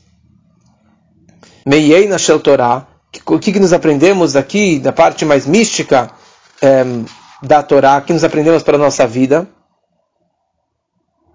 Meiei 1.66 2.06
na 2.06 2.16
Shel 2.16 2.38
Torah, 2.38 2.86
o 3.26 3.40
que, 3.40 3.52
que 3.52 3.58
nos 3.58 3.72
aprendemos 3.72 4.36
aqui, 4.36 4.78
da 4.78 4.92
parte 4.92 5.24
mais 5.24 5.46
mística 5.46 6.12
é, 6.62 6.84
da 7.42 7.60
Torá 7.60 8.00
que 8.02 8.12
nos 8.12 8.22
aprendemos 8.22 8.62
para 8.62 8.76
a 8.76 8.78
nossa 8.78 9.04
vida. 9.04 9.48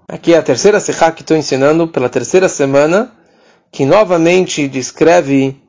Aqui 0.08 0.34
é 0.34 0.38
a 0.38 0.42
terceira 0.42 0.80
Sechá 0.80 1.12
que 1.12 1.22
estou 1.22 1.36
ensinando 1.36 1.86
pela 1.86 2.08
terceira 2.08 2.48
semana, 2.48 3.12
que 3.74 3.86
novamente 3.86 4.70
descreve 4.70 5.62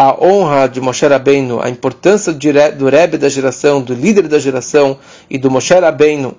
a 0.00 0.16
honra 0.24 0.68
de 0.68 0.80
Moshe 0.80 1.04
Rabbeinu, 1.04 1.60
a 1.60 1.68
importância 1.68 2.32
do 2.32 2.88
Rebbe 2.88 3.18
da 3.18 3.28
geração, 3.28 3.82
do 3.82 3.92
líder 3.92 4.28
da 4.28 4.38
geração 4.38 4.96
e 5.28 5.36
do 5.36 5.50
Moshe 5.50 5.74
Rabbeinu. 5.74 6.36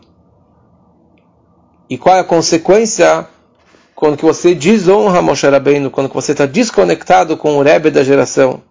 E 1.90 1.98
qual 1.98 2.16
é 2.16 2.20
a 2.22 2.24
consequência 2.24 3.28
quando 3.94 4.16
que 4.16 4.24
você 4.24 4.56
desonra 4.56 5.22
Moshe 5.22 5.46
Rabbeinu, 5.46 5.92
quando 5.92 6.08
que 6.08 6.16
você 6.16 6.32
está 6.32 6.46
desconectado 6.46 7.36
com 7.36 7.58
o 7.58 7.62
Rebbe 7.62 7.92
da 7.92 8.02
geração. 8.02 8.62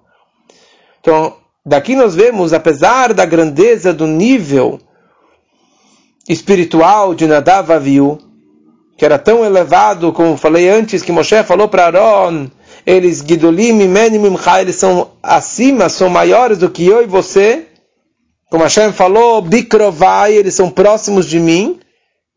Então, 1.02 1.36
daqui 1.66 1.94
nós 1.94 2.14
vemos, 2.14 2.54
apesar 2.54 3.12
da 3.12 3.26
grandeza 3.26 3.92
do 3.92 4.06
nível 4.06 4.80
espiritual 6.26 7.14
de 7.14 7.26
Nadav 7.26 7.70
Aviu, 7.70 8.18
que 8.96 9.04
era 9.04 9.18
tão 9.18 9.44
elevado, 9.44 10.14
como 10.14 10.38
falei 10.38 10.66
antes, 10.66 11.02
que 11.02 11.12
Moshe 11.12 11.44
falou 11.44 11.68
para 11.68 11.84
Aaron, 11.84 12.48
eles 12.88 13.18
Gidolim, 13.18 13.74
Menim, 13.86 14.34
eles 14.58 14.76
são 14.76 15.10
acima, 15.22 15.90
são 15.90 16.08
maiores 16.08 16.56
do 16.56 16.70
que 16.70 16.86
eu 16.86 17.02
e 17.02 17.06
você. 17.06 17.66
Como 18.50 18.64
Hashem 18.64 18.94
falou, 18.94 19.42
Bikrovai, 19.42 20.32
eles 20.32 20.54
são 20.54 20.70
próximos 20.70 21.26
de 21.26 21.38
mim, 21.38 21.78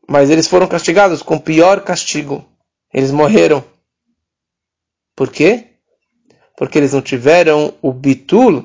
mas 0.09 0.29
eles 0.29 0.49
foram 0.49 0.67
castigados 0.67 1.21
com 1.21 1.35
o 1.35 1.39
pior 1.39 1.79
castigo. 1.79 2.43
Eles 2.93 3.11
morreram. 3.11 3.63
Por 5.15 5.29
quê? 5.29 5.67
Porque 6.57 6.77
eles 6.77 6.91
não 6.91 7.01
tiveram 7.01 7.73
o 7.81 7.93
bitul, 7.93 8.61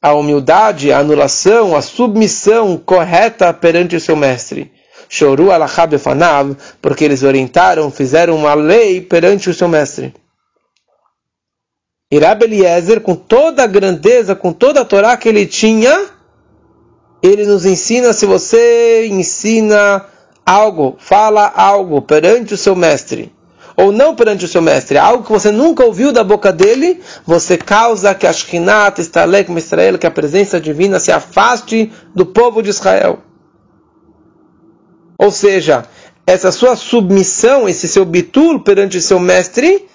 a 0.00 0.14
humildade, 0.14 0.92
a 0.92 1.00
anulação, 1.00 1.76
a 1.76 1.82
submissão 1.82 2.78
correta 2.78 3.52
perante 3.52 3.94
o 3.94 4.00
seu 4.00 4.16
mestre. 4.16 4.72
Choru 5.10 5.50
alachab 5.50 5.98
fanav, 5.98 6.56
porque 6.80 7.04
eles 7.04 7.22
orientaram, 7.22 7.90
fizeram 7.90 8.34
uma 8.34 8.54
lei 8.54 9.02
perante 9.02 9.50
o 9.50 9.54
seu 9.54 9.68
mestre. 9.68 10.14
Irab 12.12 12.44
Eliezer, 12.44 13.00
com 13.00 13.14
toda 13.14 13.62
a 13.62 13.66
grandeza, 13.66 14.34
com 14.34 14.52
toda 14.52 14.82
a 14.82 14.84
Torá 14.84 15.16
que 15.16 15.26
ele 15.26 15.46
tinha, 15.46 16.10
ele 17.22 17.46
nos 17.46 17.64
ensina, 17.64 18.12
se 18.12 18.26
você 18.26 19.06
ensina 19.06 20.04
algo, 20.44 20.94
fala 20.98 21.50
algo 21.56 22.02
perante 22.02 22.52
o 22.52 22.58
seu 22.58 22.76
mestre, 22.76 23.32
ou 23.74 23.90
não 23.90 24.14
perante 24.14 24.44
o 24.44 24.48
seu 24.48 24.60
mestre, 24.60 24.98
algo 24.98 25.24
que 25.24 25.32
você 25.32 25.50
nunca 25.50 25.86
ouviu 25.86 26.12
da 26.12 26.22
boca 26.22 26.52
dele, 26.52 27.00
você 27.24 27.56
causa 27.56 28.14
que 28.14 28.26
a 28.26 28.32
Shekhinat, 28.32 29.00
Istalek, 29.00 29.50
Israel, 29.50 29.98
que 29.98 30.06
a 30.06 30.10
presença 30.10 30.60
divina 30.60 31.00
se 31.00 31.10
afaste 31.10 31.90
do 32.14 32.26
povo 32.26 32.62
de 32.62 32.68
Israel. 32.68 33.20
Ou 35.16 35.30
seja, 35.30 35.86
essa 36.26 36.52
sua 36.52 36.76
submissão, 36.76 37.66
esse 37.66 37.88
seu 37.88 38.04
bitul 38.04 38.60
perante 38.60 38.98
o 38.98 39.02
seu 39.02 39.18
mestre, 39.18 39.88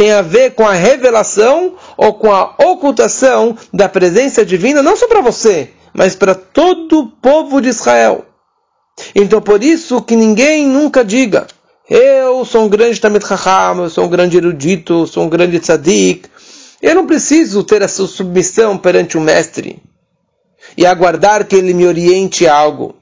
tem 0.00 0.12
a 0.12 0.22
ver 0.22 0.54
com 0.54 0.66
a 0.66 0.72
revelação 0.72 1.74
ou 1.94 2.14
com 2.14 2.32
a 2.32 2.54
ocultação 2.58 3.54
da 3.70 3.86
presença 3.86 4.46
divina, 4.46 4.82
não 4.82 4.96
só 4.96 5.06
para 5.06 5.20
você, 5.20 5.72
mas 5.92 6.14
para 6.14 6.34
todo 6.34 7.00
o 7.00 7.06
povo 7.06 7.60
de 7.60 7.68
Israel. 7.68 8.24
Então 9.14 9.42
por 9.42 9.62
isso 9.62 10.00
que 10.00 10.16
ninguém 10.16 10.66
nunca 10.66 11.04
diga, 11.04 11.46
eu 11.86 12.46
sou 12.46 12.64
um 12.64 12.68
grande 12.70 12.98
Tamid 12.98 13.26
Chacham, 13.26 13.82
eu 13.82 13.90
sou 13.90 14.06
um 14.06 14.08
grande 14.08 14.38
erudito, 14.38 15.06
sou 15.06 15.24
um 15.24 15.28
grande 15.28 15.60
tzadik. 15.60 16.30
Eu 16.80 16.94
não 16.94 17.06
preciso 17.06 17.62
ter 17.62 17.82
essa 17.82 18.06
submissão 18.06 18.78
perante 18.78 19.18
o 19.18 19.20
mestre 19.20 19.82
e 20.78 20.86
aguardar 20.86 21.44
que 21.44 21.56
ele 21.56 21.74
me 21.74 21.86
oriente 21.86 22.46
a 22.46 22.54
algo. 22.54 22.96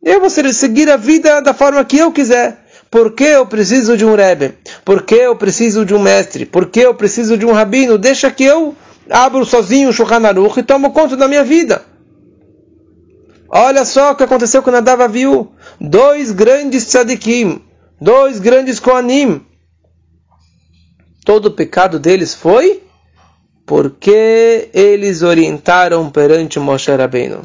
Eu 0.00 0.20
vou 0.20 0.30
seguir 0.30 0.88
a 0.88 0.96
vida 0.96 1.40
da 1.40 1.52
forma 1.52 1.84
que 1.84 1.98
eu 1.98 2.12
quiser. 2.12 2.64
Por 2.90 3.12
que 3.12 3.24
eu 3.24 3.46
preciso 3.46 3.96
de 3.96 4.04
um 4.04 4.14
Rebbe? 4.14 4.54
Por 4.84 5.02
que 5.02 5.14
eu 5.14 5.36
preciso 5.36 5.84
de 5.84 5.94
um 5.94 5.98
mestre? 5.98 6.46
Por 6.46 6.66
que 6.66 6.80
eu 6.80 6.94
preciso 6.94 7.36
de 7.36 7.44
um 7.44 7.52
rabino? 7.52 7.98
Deixa 7.98 8.30
que 8.30 8.44
eu 8.44 8.74
abro 9.10 9.44
sozinho 9.44 9.88
o 9.88 9.92
Shulchan 9.92 10.26
Aruch 10.26 10.58
e 10.58 10.62
tomo 10.62 10.92
conta 10.92 11.16
da 11.16 11.28
minha 11.28 11.44
vida. 11.44 11.84
Olha 13.48 13.84
só 13.84 14.12
o 14.12 14.16
que 14.16 14.24
aconteceu 14.24 14.62
com 14.62 14.70
Nadav 14.70 15.08
viu 15.08 15.52
dois 15.80 16.32
grandes 16.32 16.84
tzadikim, 16.86 17.62
dois 18.00 18.40
grandes 18.40 18.80
koanim. 18.80 19.44
Todo 21.24 21.46
o 21.46 21.50
pecado 21.50 21.98
deles 21.98 22.34
foi 22.34 22.82
porque 23.64 24.70
eles 24.72 25.22
orientaram 25.22 26.08
perante 26.10 26.58
Moshe 26.58 26.90
Rabbeinu. 26.90 27.42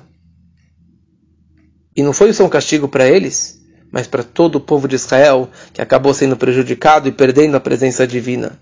E 1.96 2.04
não 2.04 2.14
foi 2.14 2.32
só 2.32 2.46
um 2.46 2.50
castigo 2.50 2.88
para 2.88 3.08
eles, 3.08 3.61
mas 3.92 4.08
para 4.08 4.24
todo 4.24 4.56
o 4.56 4.62
povo 4.62 4.88
de 4.88 4.96
Israel 4.96 5.50
que 5.74 5.82
acabou 5.82 6.14
sendo 6.14 6.38
prejudicado 6.38 7.08
e 7.08 7.12
perdendo 7.12 7.56
a 7.56 7.60
presença 7.60 8.08
divina. 8.08 8.60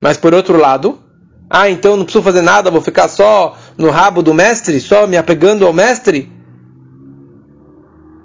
Mas 0.00 0.16
por 0.16 0.32
outro 0.34 0.56
lado, 0.56 1.02
ah, 1.50 1.68
então 1.68 1.96
não 1.96 2.04
preciso 2.04 2.24
fazer 2.24 2.42
nada, 2.42 2.70
vou 2.70 2.80
ficar 2.80 3.08
só 3.08 3.58
no 3.76 3.90
rabo 3.90 4.22
do 4.22 4.32
mestre, 4.32 4.80
só 4.80 5.06
me 5.06 5.16
apegando 5.16 5.66
ao 5.66 5.72
mestre. 5.72 6.30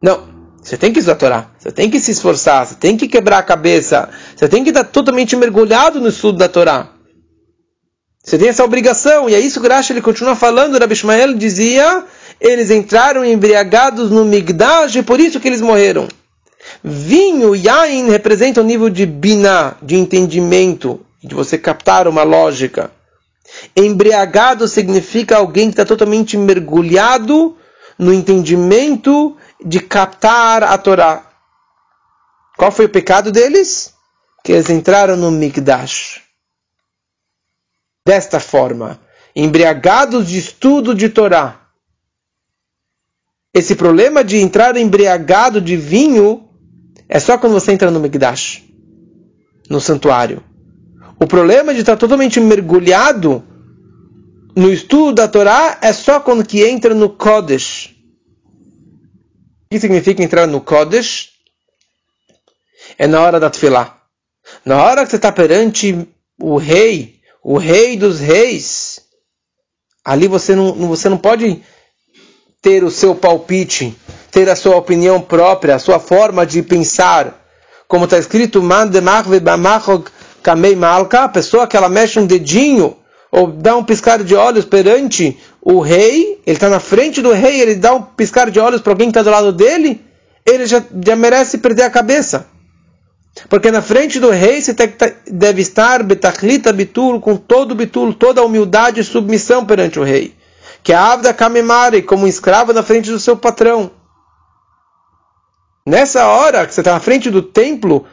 Não. 0.01 0.37
Você 0.61 0.75
tem 0.75 0.91
que 0.91 0.99
estudar 0.99 1.15
a 1.15 1.19
Torá. 1.19 1.51
Você 1.57 1.71
tem 1.71 1.89
que 1.89 1.99
se 1.99 2.11
esforçar. 2.11 2.65
Você 2.65 2.75
tem 2.75 2.97
que 2.97 3.07
quebrar 3.07 3.37
a 3.37 3.43
cabeça. 3.43 4.09
Você 4.35 4.49
tem 4.49 4.63
que 4.63 4.69
estar 4.69 4.83
totalmente 4.83 5.33
mergulhado 5.33 6.01
no 6.01 6.09
estudo 6.09 6.37
da 6.37 6.49
Torá. 6.49 6.89
Você 8.21 8.37
tem 8.37 8.49
essa 8.49 8.65
obrigação. 8.65 9.29
E 9.29 9.33
é 9.33 9.39
isso 9.39 9.61
que 9.61 9.67
Rashi 9.67 9.93
ele 9.93 10.01
continua 10.01 10.35
falando. 10.35 10.77
Rabi 10.77 10.91
Ishmael 10.91 11.35
dizia: 11.35 12.03
eles 12.39 12.69
entraram 12.69 13.25
embriagados 13.25 14.11
no 14.11 14.25
Migdash 14.25 15.01
por 15.05 15.19
isso 15.19 15.39
que 15.39 15.47
eles 15.47 15.61
morreram. 15.61 16.07
Vinho, 16.83 17.55
Yain, 17.55 18.09
representa 18.09 18.61
o 18.61 18.63
nível 18.63 18.89
de 18.89 19.05
Binah, 19.05 19.77
de 19.81 19.95
entendimento, 19.95 21.05
de 21.23 21.33
você 21.33 21.57
captar 21.57 22.07
uma 22.07 22.23
lógica. 22.23 22.91
Embriagado 23.75 24.67
significa 24.67 25.37
alguém 25.37 25.67
que 25.67 25.73
está 25.73 25.85
totalmente 25.85 26.37
mergulhado 26.37 27.55
no 27.97 28.13
entendimento 28.13 29.35
de 29.63 29.79
captar 29.79 30.63
a 30.63 30.77
Torá. 30.77 31.23
Qual 32.57 32.71
foi 32.71 32.85
o 32.85 32.89
pecado 32.89 33.31
deles? 33.31 33.93
Que 34.43 34.51
eles 34.51 34.69
entraram 34.69 35.15
no 35.15 35.31
Migdash. 35.31 36.21
Desta 38.05 38.39
forma, 38.39 38.99
embriagados 39.35 40.27
de 40.27 40.37
estudo 40.37 40.93
de 40.95 41.09
Torá. 41.09 41.66
Esse 43.53 43.75
problema 43.75 44.23
de 44.23 44.37
entrar 44.37 44.77
embriagado 44.77 45.59
de 45.59 45.75
vinho 45.75 46.47
é 47.09 47.19
só 47.19 47.37
quando 47.37 47.53
você 47.53 47.71
entra 47.71 47.89
no 47.89 47.99
Migdash, 47.99 48.63
no 49.69 49.79
santuário. 49.79 50.43
O 51.19 51.25
problema 51.25 51.73
de 51.73 51.79
estar 51.79 51.97
totalmente 51.97 52.39
mergulhado 52.39 53.43
no 54.55 54.71
estudo 54.71 55.13
da 55.15 55.27
Torá 55.27 55.77
é 55.81 55.91
só 55.93 56.19
quando 56.19 56.45
que 56.45 56.63
entra 56.63 56.93
no 56.93 57.09
Kodesh. 57.09 57.95
O 59.65 59.69
que 59.71 59.79
significa 59.79 60.23
entrar 60.23 60.47
no 60.47 60.61
Kodesh? 60.61 61.29
É 62.97 63.07
na 63.07 63.21
hora 63.21 63.39
da 63.39 63.49
Tfilah. 63.49 63.97
Na 64.65 64.81
hora 64.83 65.03
que 65.03 65.09
você 65.09 65.17
está 65.17 65.31
perante 65.31 66.07
o 66.39 66.57
rei, 66.57 67.19
o 67.43 67.57
rei 67.57 67.97
dos 67.97 68.19
reis, 68.19 69.01
ali 70.03 70.27
você 70.27 70.55
não, 70.55 70.73
você 70.87 71.09
não 71.09 71.17
pode 71.17 71.63
ter 72.61 72.83
o 72.83 72.91
seu 72.91 73.15
palpite, 73.15 73.97
ter 74.31 74.49
a 74.49 74.55
sua 74.55 74.75
opinião 74.75 75.21
própria, 75.21 75.75
a 75.75 75.79
sua 75.79 75.99
forma 75.99 76.45
de 76.45 76.61
pensar. 76.61 77.45
Como 77.87 78.05
está 78.05 78.17
escrito, 78.17 78.61
a 81.23 81.29
pessoa 81.29 81.67
que 81.67 81.77
ela 81.77 81.89
mexe 81.89 82.19
um 82.19 82.25
dedinho 82.25 82.95
ou 83.31 83.47
dá 83.47 83.75
um 83.75 83.83
piscar 83.83 84.23
de 84.23 84.35
olhos 84.35 84.65
perante 84.65 85.37
o 85.61 85.79
rei, 85.79 86.41
ele 86.45 86.55
está 86.55 86.69
na 86.69 86.79
frente 86.79 87.21
do 87.21 87.33
rei, 87.33 87.59
ele 87.59 87.75
dá 87.75 87.93
um 87.93 88.01
piscar 88.01 88.49
de 88.49 88.59
olhos 88.59 88.81
para 88.81 88.93
alguém 88.93 89.07
que 89.07 89.19
está 89.19 89.21
do 89.21 89.29
lado 89.29 89.51
dele, 89.51 90.01
ele 90.45 90.65
já, 90.65 90.81
já 91.05 91.15
merece 91.15 91.57
perder 91.57 91.83
a 91.83 91.89
cabeça. 91.89 92.47
Porque 93.49 93.69
na 93.69 93.81
frente 93.81 94.19
do 94.19 94.31
rei 94.31 94.61
você 94.61 94.73
deve 95.29 95.61
estar 95.61 96.03
betachlita 96.03 96.73
bitul, 96.73 97.19
com 97.19 97.35
todo 97.35 97.71
o 97.71 97.75
bitul, 97.75 98.13
toda 98.13 98.41
a 98.41 98.45
humildade 98.45 99.01
e 99.01 99.03
submissão 99.03 99.65
perante 99.65 99.99
o 99.99 100.03
rei. 100.03 100.36
Que 100.87 100.93
a 100.93 101.11
Avda 101.11 101.33
Kamemare, 101.33 102.01
como 102.01 102.25
escravo 102.25 102.71
na 102.71 102.81
frente 102.81 103.11
do 103.11 103.19
seu 103.19 103.35
patrão. 103.35 103.91
Nessa 105.85 106.27
hora 106.27 106.65
que 106.65 106.73
você 106.73 106.79
está 106.79 106.93
na 106.93 107.01
frente 107.01 107.29
do 107.29 107.41
templo, 107.41 108.05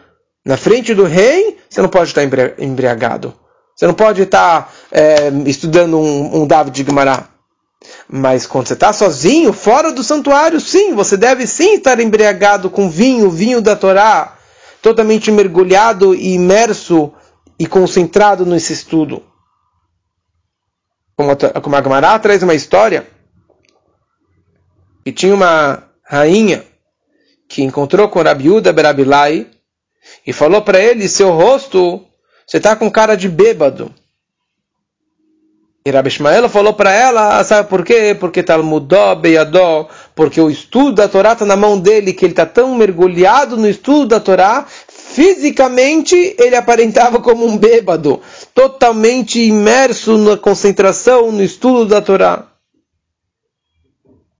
na 0.44 0.56
frente 0.56 0.92
do 0.92 1.04
rei, 1.04 1.56
você 1.70 1.80
não 1.80 1.88
pode 1.88 2.10
estar 2.10 2.24
embriagado. 2.58 3.32
Você 3.76 3.86
não 3.86 3.94
pode 3.94 4.22
estar 4.22 4.74
é, 4.90 5.28
estudando 5.46 5.96
um, 6.00 6.42
um 6.42 6.46
David 6.48 6.74
de 6.74 6.82
Guimarães. 6.82 7.22
Mas 8.08 8.44
quando 8.44 8.66
você 8.66 8.74
está 8.74 8.92
sozinho, 8.92 9.52
fora 9.52 9.92
do 9.92 10.02
santuário, 10.02 10.60
sim, 10.60 10.94
você 10.94 11.16
deve 11.16 11.46
sim 11.46 11.74
estar 11.74 12.00
embriagado 12.00 12.68
com 12.68 12.90
vinho, 12.90 13.30
vinho 13.30 13.60
da 13.62 13.76
Torá, 13.76 14.36
totalmente 14.82 15.30
mergulhado 15.30 16.12
e 16.12 16.34
imerso 16.34 17.12
e 17.56 17.68
concentrado 17.68 18.44
nesse 18.44 18.72
estudo. 18.72 19.22
Como, 21.16 21.36
como 21.62 21.76
a 21.76 21.82
Gemara 21.82 22.18
traz 22.18 22.42
uma 22.42 22.54
história, 22.54 23.06
e 25.04 25.12
tinha 25.12 25.34
uma 25.34 25.84
rainha 26.02 26.64
que 27.48 27.62
encontrou 27.62 28.08
com 28.08 28.22
Rabiuda 28.22 28.72
Berabilai 28.72 29.46
e 30.26 30.32
falou 30.32 30.62
para 30.62 30.78
ele, 30.78 31.08
seu 31.08 31.30
rosto, 31.30 32.04
você 32.46 32.56
está 32.56 32.74
com 32.74 32.90
cara 32.90 33.16
de 33.16 33.28
bêbado. 33.28 33.92
E 35.86 35.90
Rabi 35.90 36.08
Ishmael 36.08 36.48
falou 36.48 36.72
para 36.72 36.92
ela, 36.92 37.44
sabe 37.44 37.68
por 37.68 37.84
quê? 37.84 38.16
Porque 38.18 38.42
Talmudó, 38.42 39.14
Beyadó, 39.14 39.86
porque 40.14 40.40
o 40.40 40.48
estudo 40.48 40.92
da 40.92 41.08
Torá 41.08 41.34
está 41.34 41.44
na 41.44 41.56
mão 41.56 41.78
dele, 41.78 42.14
que 42.14 42.24
ele 42.24 42.32
está 42.32 42.46
tão 42.46 42.74
mergulhado 42.74 43.58
no 43.58 43.68
estudo 43.68 44.06
da 44.06 44.18
Torá, 44.18 44.66
fisicamente 44.88 46.34
ele 46.38 46.56
aparentava 46.56 47.20
como 47.20 47.44
um 47.44 47.58
bêbado, 47.58 48.22
totalmente 48.54 49.40
imerso 49.42 50.16
na 50.16 50.36
concentração, 50.36 51.32
no 51.32 51.42
estudo 51.42 51.86
da 51.86 52.00
Torá. 52.00 52.46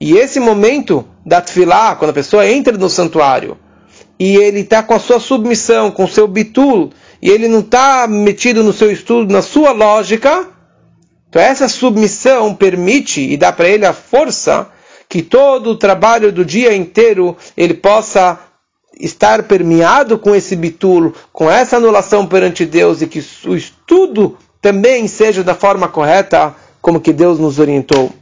E 0.01 0.17
esse 0.17 0.39
momento 0.39 1.07
da 1.27 1.41
tefilá, 1.41 1.97
quando 1.97 2.11
a 2.11 2.15
pessoa 2.15 2.49
entra 2.49 2.79
no 2.79 2.89
santuário, 2.89 3.59
e 4.19 4.37
ele 4.37 4.61
está 4.61 4.83
com 4.83 4.95
a 4.95 5.01
sua 5.01 5.19
submissão, 5.19 5.91
com 5.91 6.05
o 6.05 6.09
seu 6.09 6.29
bitul, 6.29 6.91
e 7.21 7.29
ele 7.29 7.49
não 7.49 7.61
está 7.61 8.07
metido 8.07 8.63
no 8.63 8.73
seu 8.73 8.91
estudo, 8.93 9.33
na 9.33 9.43
sua 9.43 9.73
lógica, 9.73 10.49
então 11.29 11.43
essa 11.43 11.67
submissão 11.69 12.55
permite 12.55 13.21
e 13.21 13.37
dá 13.37 13.53
para 13.53 13.69
ele 13.69 13.85
a 13.85 13.93
força 13.93 14.71
que 15.09 15.21
todo 15.21 15.71
o 15.71 15.77
trabalho 15.77 16.31
do 16.31 16.45
dia 16.45 16.75
inteiro 16.75 17.37
ele 17.57 17.75
possa 17.75 18.39
estar 18.99 19.43
permeado 19.43 20.19
com 20.19 20.35
esse 20.35 20.55
bitul, 20.55 21.13
com 21.33 21.51
essa 21.51 21.79
anulação 21.79 22.27
perante 22.27 22.65
Deus 22.65 23.03
e 23.03 23.09
que 23.09 23.19
o 23.47 23.57
estudo 23.57 23.84
também 24.61 25.07
seja 25.07 25.45
da 25.45 25.55
forma 25.55 25.89
correta 25.89 26.55
como 26.81 27.01
que 27.01 27.13
Deus 27.13 27.39
nos 27.39 27.59
orientou. 27.59 28.13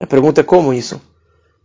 A 0.00 0.06
pergunta 0.06 0.40
é 0.40 0.44
como 0.44 0.72
isso? 0.72 1.00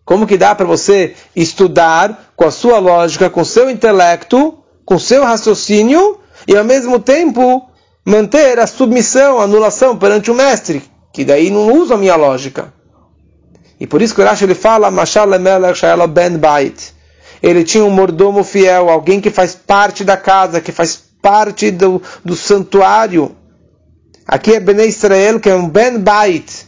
Como 0.06 0.26
que 0.26 0.38
dá 0.38 0.56
para 0.56 0.66
você 0.66 1.16
estudar 1.36 2.32
com 2.36 2.46
a 2.46 2.52
sua 2.52 2.80
lógica, 2.80 3.30
com 3.30 3.42
o 3.42 3.46
seu 3.46 3.70
intelecto, 3.70 4.58
com 4.86 4.96
o 4.96 5.00
seu 5.00 5.24
raciocínio 5.24 6.20
e 6.48 6.58
ao 6.58 6.64
mesmo 6.64 7.00
tempo 7.00 7.70
manter 8.04 8.58
a 8.60 8.66
submissão, 8.66 9.40
a 9.40 9.44
anulação 9.44 9.98
perante 9.98 10.32
o 10.32 10.34
mestre, 10.34 10.82
que 11.14 11.24
daí 11.24 11.52
não 11.52 11.74
usa 11.74 11.94
a 11.94 11.98
minha 11.98 12.16
lógica. 12.16 12.74
E 13.80 13.86
por 13.86 14.02
isso 14.02 14.16
que 14.16 14.22
o 14.22 14.26
Rashi 14.26 14.46
ele 14.46 14.56
fala, 14.56 14.90
ben 16.08 16.38
bait. 16.38 16.94
Ele 17.42 17.64
tinha 17.64 17.84
um 17.84 17.90
mordomo 17.90 18.44
fiel, 18.44 18.90
alguém 18.90 19.22
que 19.22 19.30
faz 19.30 19.56
parte 19.56 20.04
da 20.04 20.18
casa, 20.18 20.60
que 20.60 20.72
faz 20.72 21.09
parte 21.22 21.72
do, 21.72 22.02
do 22.24 22.36
santuário. 22.36 23.36
Aqui 24.28 24.54
é 24.54 24.60
Bnei 24.60 24.90
Israel, 24.90 25.40
que 25.40 25.50
é 25.50 25.56
um 25.56 25.68
ben 25.68 26.00
bait. 26.00 26.68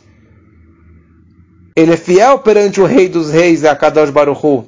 Ele 1.75 1.93
é 1.93 1.97
fiel 1.97 2.39
perante 2.39 2.81
o 2.81 2.85
rei 2.85 3.07
dos 3.07 3.29
reis, 3.29 3.63
Akadosh 3.63 4.09
Baruch 4.09 4.45
Hu. 4.45 4.67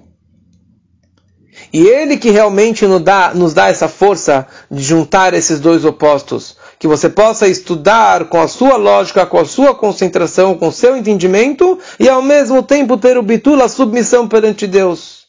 E 1.71 1.81
ele 1.87 2.17
que 2.17 2.29
realmente 2.29 2.85
nos 2.85 3.01
dá, 3.01 3.33
nos 3.33 3.53
dá 3.53 3.67
essa 3.67 3.87
força 3.87 4.47
de 4.69 4.81
juntar 4.81 5.33
esses 5.33 5.59
dois 5.59 5.83
opostos. 5.83 6.55
Que 6.77 6.87
você 6.87 7.09
possa 7.09 7.47
estudar 7.47 8.25
com 8.25 8.39
a 8.39 8.47
sua 8.47 8.77
lógica, 8.77 9.25
com 9.25 9.39
a 9.39 9.45
sua 9.45 9.73
concentração, 9.73 10.55
com 10.55 10.67
o 10.67 10.71
seu 10.71 10.95
entendimento, 10.95 11.79
e 11.99 12.07
ao 12.07 12.21
mesmo 12.21 12.61
tempo 12.61 12.97
ter 12.97 13.17
o 13.17 13.23
bitula, 13.23 13.65
a 13.65 13.69
submissão 13.69 14.27
perante 14.27 14.67
Deus. 14.67 15.22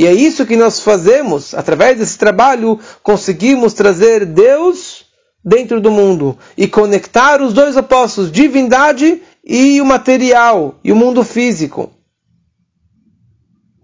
E 0.00 0.06
é 0.06 0.14
isso 0.14 0.46
que 0.46 0.56
nós 0.56 0.80
fazemos, 0.80 1.52
através 1.52 1.98
desse 1.98 2.16
trabalho, 2.16 2.80
conseguimos 3.02 3.74
trazer 3.74 4.24
Deus 4.24 5.04
dentro 5.44 5.78
do 5.78 5.90
mundo 5.90 6.38
e 6.56 6.66
conectar 6.66 7.42
os 7.42 7.52
dois 7.52 7.76
opostos, 7.76 8.32
divindade 8.32 9.20
e 9.44 9.78
o 9.78 9.84
material, 9.84 10.76
e 10.82 10.90
o 10.90 10.96
mundo 10.96 11.22
físico. 11.22 11.90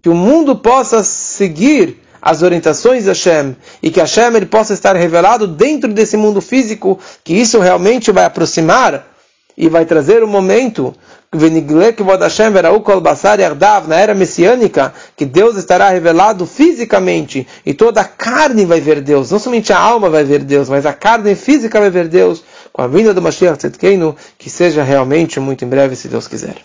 Que 0.01 0.09
o 0.09 0.15
mundo 0.15 0.55
possa 0.55 1.03
seguir 1.03 2.01
as 2.19 2.41
orientações 2.41 3.03
de 3.03 3.09
Hashem 3.09 3.55
e 3.83 3.91
que 3.91 3.99
Hashem 3.99 4.35
ele 4.35 4.47
possa 4.47 4.73
estar 4.73 4.95
revelado 4.95 5.45
dentro 5.45 5.93
desse 5.93 6.17
mundo 6.17 6.41
físico, 6.41 6.99
que 7.23 7.35
isso 7.35 7.59
realmente 7.59 8.11
vai 8.11 8.25
aproximar 8.25 9.07
e 9.55 9.69
vai 9.69 9.85
trazer 9.85 10.23
um 10.23 10.27
momento 10.27 10.95
na 13.87 13.99
era 13.99 14.13
messiânica, 14.13 14.93
que 15.15 15.25
Deus 15.25 15.57
estará 15.57 15.89
revelado 15.89 16.45
fisicamente 16.45 17.45
e 17.65 17.73
toda 17.73 18.01
a 18.01 18.05
carne 18.05 18.65
vai 18.65 18.79
ver 18.79 19.01
Deus, 19.01 19.31
não 19.31 19.39
somente 19.39 19.73
a 19.73 19.79
alma 19.79 20.09
vai 20.09 20.23
ver 20.23 20.43
Deus, 20.43 20.69
mas 20.69 20.85
a 20.85 20.93
carne 20.93 21.35
física 21.35 21.79
vai 21.79 21.89
ver 21.89 22.07
Deus, 22.07 22.43
com 22.71 22.81
a 22.81 22.87
vinda 22.87 23.13
do 23.13 23.21
Mashiach 23.21 23.57
Tzedkeinu, 23.57 24.15
que 24.37 24.49
seja 24.49 24.83
realmente 24.83 25.39
muito 25.39 25.65
em 25.65 25.67
breve, 25.67 25.95
se 25.95 26.07
Deus 26.07 26.27
quiser. 26.27 26.55